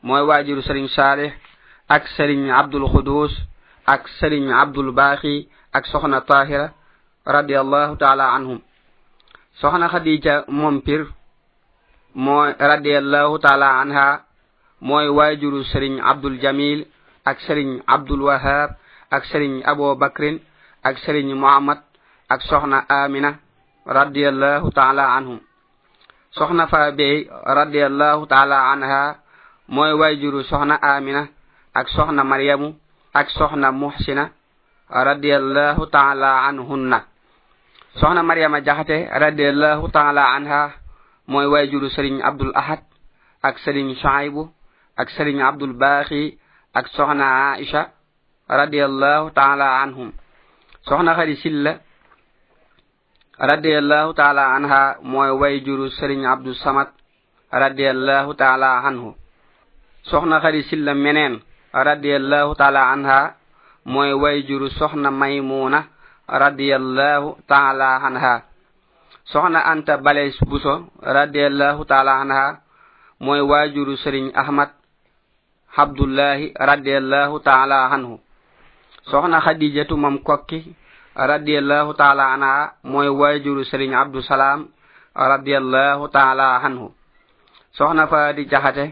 mooy 0.06 0.22
waajiru 0.30 0.62
sëriñ 0.68 0.86
saalix 0.96 1.34
ak 1.96 2.04
sëriñ 2.16 2.52
abdul 2.60 2.86
xuduus 2.94 3.34
ak 3.94 4.02
sëriñ 4.20 4.46
abdul 4.62 4.90
baaxi 4.98 5.50
ak 5.76 5.84
soxna 5.92 6.20
taahira 6.30 6.70
radiallahu 7.36 7.96
taala 8.02 8.26
anhum 8.38 8.60
soxna 9.60 9.88
xadiija 9.94 10.34
moom 10.60 10.78
pir 10.86 11.02
mooy 12.24 12.52
radiallahu 12.72 13.36
taala 13.44 13.68
anha 13.82 14.08
mooy 14.88 15.08
waajuru 15.18 15.60
sëriñ 15.72 15.96
abdul 16.12 16.38
jamil 16.44 16.80
ak 17.30 17.38
sëriñ 17.46 17.72
abdul 17.90 18.22
wahab 18.30 18.70
ak 19.16 19.24
sëriñ 19.32 19.54
abo 19.72 19.86
bakrin 20.02 20.38
ak 20.88 20.96
sëriñ 21.04 21.30
muhammad 21.42 21.80
ak 22.34 22.40
soxna 22.50 22.78
amina 23.00 23.30
radiallahu 24.00 24.68
taala 24.78 25.06
anhum 25.18 25.40
soxna 26.38 26.64
fa 26.68 26.92
bey 27.00 27.18
radiallahu 27.60 28.24
taala 28.32 28.60
anha 28.74 29.25
mooy 29.68 29.92
wayjuru 29.98 30.44
soxna 30.46 30.78
amina 30.78 31.26
ak 31.74 31.90
soxna 31.90 32.24
maryamu 32.24 32.78
ak 33.14 33.30
soxna 33.34 33.72
muhsina 33.72 34.30
radiallahu 34.90 35.90
taala 35.90 36.46
anhunna 36.46 37.10
soxna 37.98 38.22
maryama 38.22 38.62
jaxate 38.62 39.10
radiallahu 39.10 39.90
taala 39.90 40.38
anha 40.38 40.70
mooy 41.28 41.50
wayjuru 41.50 41.90
sëriñ 41.90 42.22
abdul 42.22 42.54
ahad 42.54 42.86
ak 43.42 43.58
sëriñ 43.66 43.98
shaibu 43.98 44.54
ak 44.98 45.10
sëriñ 45.10 45.42
abdul 45.42 45.74
baaxi 45.74 46.38
ak 46.74 46.86
soxna 46.94 47.58
aisha 47.58 47.90
radiallahu 48.48 49.34
taala 49.34 49.82
anhum 49.82 50.14
soxna 50.86 51.18
xari 51.18 51.36
silla 51.42 51.82
radiallahu 53.42 54.14
taala 54.14 54.46
anha 54.56 54.82
mooy 55.02 55.34
wayjuru 55.34 55.90
sëriñ 55.98 56.22
abdul 56.30 56.54
samad 56.54 56.88
radiallahu 57.50 58.38
taala 58.38 58.86
anhu 58.86 59.18
soxna 60.10 60.38
xarisi 60.42 60.78
la 60.78 60.94
meneen 60.94 61.42
radiallahu 61.74 62.54
taala 62.56 62.92
anha 62.94 63.34
mooy 63.86 64.14
wayjuru 64.14 64.70
soxna 64.78 65.10
maymuuna 65.12 65.82
radiallahu 66.30 67.42
taala 67.50 67.98
anha 68.06 68.42
soxna 69.26 69.66
anta 69.66 69.98
balees 69.98 70.38
buso 70.46 70.86
radiallahu 71.02 71.86
taala 71.90 72.22
anha 72.22 72.62
mooy 73.20 73.42
waajuru 73.42 73.98
sëriñ 74.06 74.30
ahmad 74.42 74.70
abdullahi 75.74 76.54
radiallahu 76.54 77.42
taala 77.42 77.90
anhu 77.90 78.22
soxna 79.10 79.42
xadijatu 79.42 79.98
mam 79.98 80.22
kokki 80.22 80.78
radiallahu 81.18 81.98
taala 81.98 82.30
anha 82.36 82.78
mooy 82.86 83.10
waajuru 83.10 83.66
sëriñ 83.66 83.98
abdusalaam 83.98 84.70
radiallahu 85.34 86.14
taala 86.14 86.62
anhu 86.62 86.94
soxna 87.74 88.06
faadi 88.06 88.46
jaxate 88.54 88.86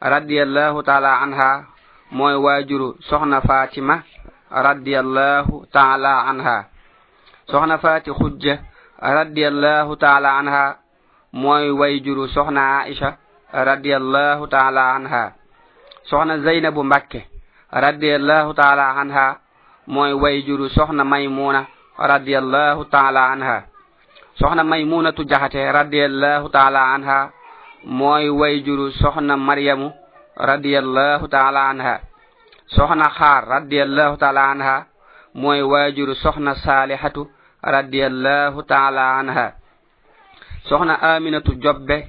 radiyallahu 0.00 0.82
ta'ala 0.82 1.22
anha 1.22 1.64
moy 2.10 2.34
wajuru 2.34 2.98
soxna 3.06 3.40
fatima 3.42 4.02
radiyallahu 4.50 5.66
ta'ala 5.70 6.26
anha 6.30 6.66
soxna 7.50 7.78
fati 7.78 8.10
khujja 8.10 8.58
radiyallahu 8.98 9.96
ta'ala 9.98 10.30
anha 10.40 10.64
moy 11.32 11.70
wayjuru 11.70 12.28
soxna 12.30 12.82
aisha 12.86 13.16
radiyallahu 13.54 14.46
ta'ala 14.46 14.82
anha 14.98 15.32
soxna 16.10 16.38
zainabu 16.42 16.84
mbakke 16.84 17.26
radiyallahu 17.70 18.54
ta'ala 18.54 18.98
anha 18.98 19.38
moy 19.86 20.12
wayjuru 20.12 20.70
soxna 20.70 21.04
maymuna 21.04 21.66
radiyallahu 21.98 22.84
ta'ala 22.90 23.30
anha 23.32 23.62
soxna 24.38 24.64
maymunatu 24.64 25.24
jahate 25.24 25.62
radiyallahu 25.72 26.48
ta'ala 26.50 26.94
anha 26.94 27.30
mooy 27.86 28.32
wayjuru 28.32 28.90
soxna 28.96 29.36
maryamu 29.36 29.92
radiallahu 30.36 31.28
taala 31.28 31.68
anha 31.68 32.00
soxna 32.72 33.12
xaar 33.12 33.44
radiallahu 33.44 34.16
taala 34.16 34.50
anha 34.50 34.76
mooy 35.36 35.60
wayjuru 35.60 36.16
soxna 36.16 36.56
saalixatu 36.64 37.28
radiallahu 37.76 38.64
taala 38.64 39.20
anha 39.20 39.52
soxna 40.64 40.96
aminatu 41.14 41.60
jobbe 41.60 42.08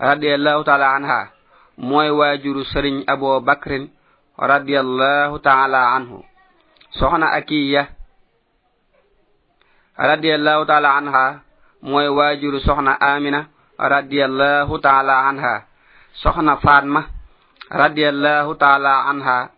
radiallahu 0.00 0.64
taala 0.64 0.96
anha 0.96 1.20
mooy 1.76 2.08
wayjuru 2.08 2.64
sëriñ 2.72 3.04
aboubacrin 3.06 3.92
radiallahu 4.40 5.36
taala 5.44 6.00
anhu 6.00 6.24
soxna 6.96 7.28
akiya 7.36 7.92
radiallahu 10.00 10.64
taala 10.64 10.96
anha 10.96 11.26
mooy 11.84 12.08
wayjuru 12.08 12.56
soxna 12.64 12.96
amina 13.04 13.52
radiyallahu 13.78 14.78
ta'ala 14.78 15.30
anha 15.30 15.66
soxna 16.22 16.58
fatma 16.62 17.10
radiyallahu 17.70 18.54
ta'ala 18.54 19.10
anha 19.10 19.50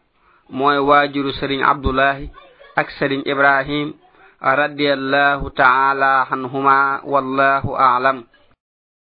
moy 0.49 0.81
wajuru 0.81 1.33
serigne 1.37 1.65
abdullah 1.69 2.17
ak 2.77 2.89
serigne 2.97 3.25
ibrahim 3.29 3.93
radiyallahu 4.41 5.53
ta'ala 5.53 6.25
anhuma 6.33 7.05
wallahu 7.05 7.77
a'lam 7.77 8.36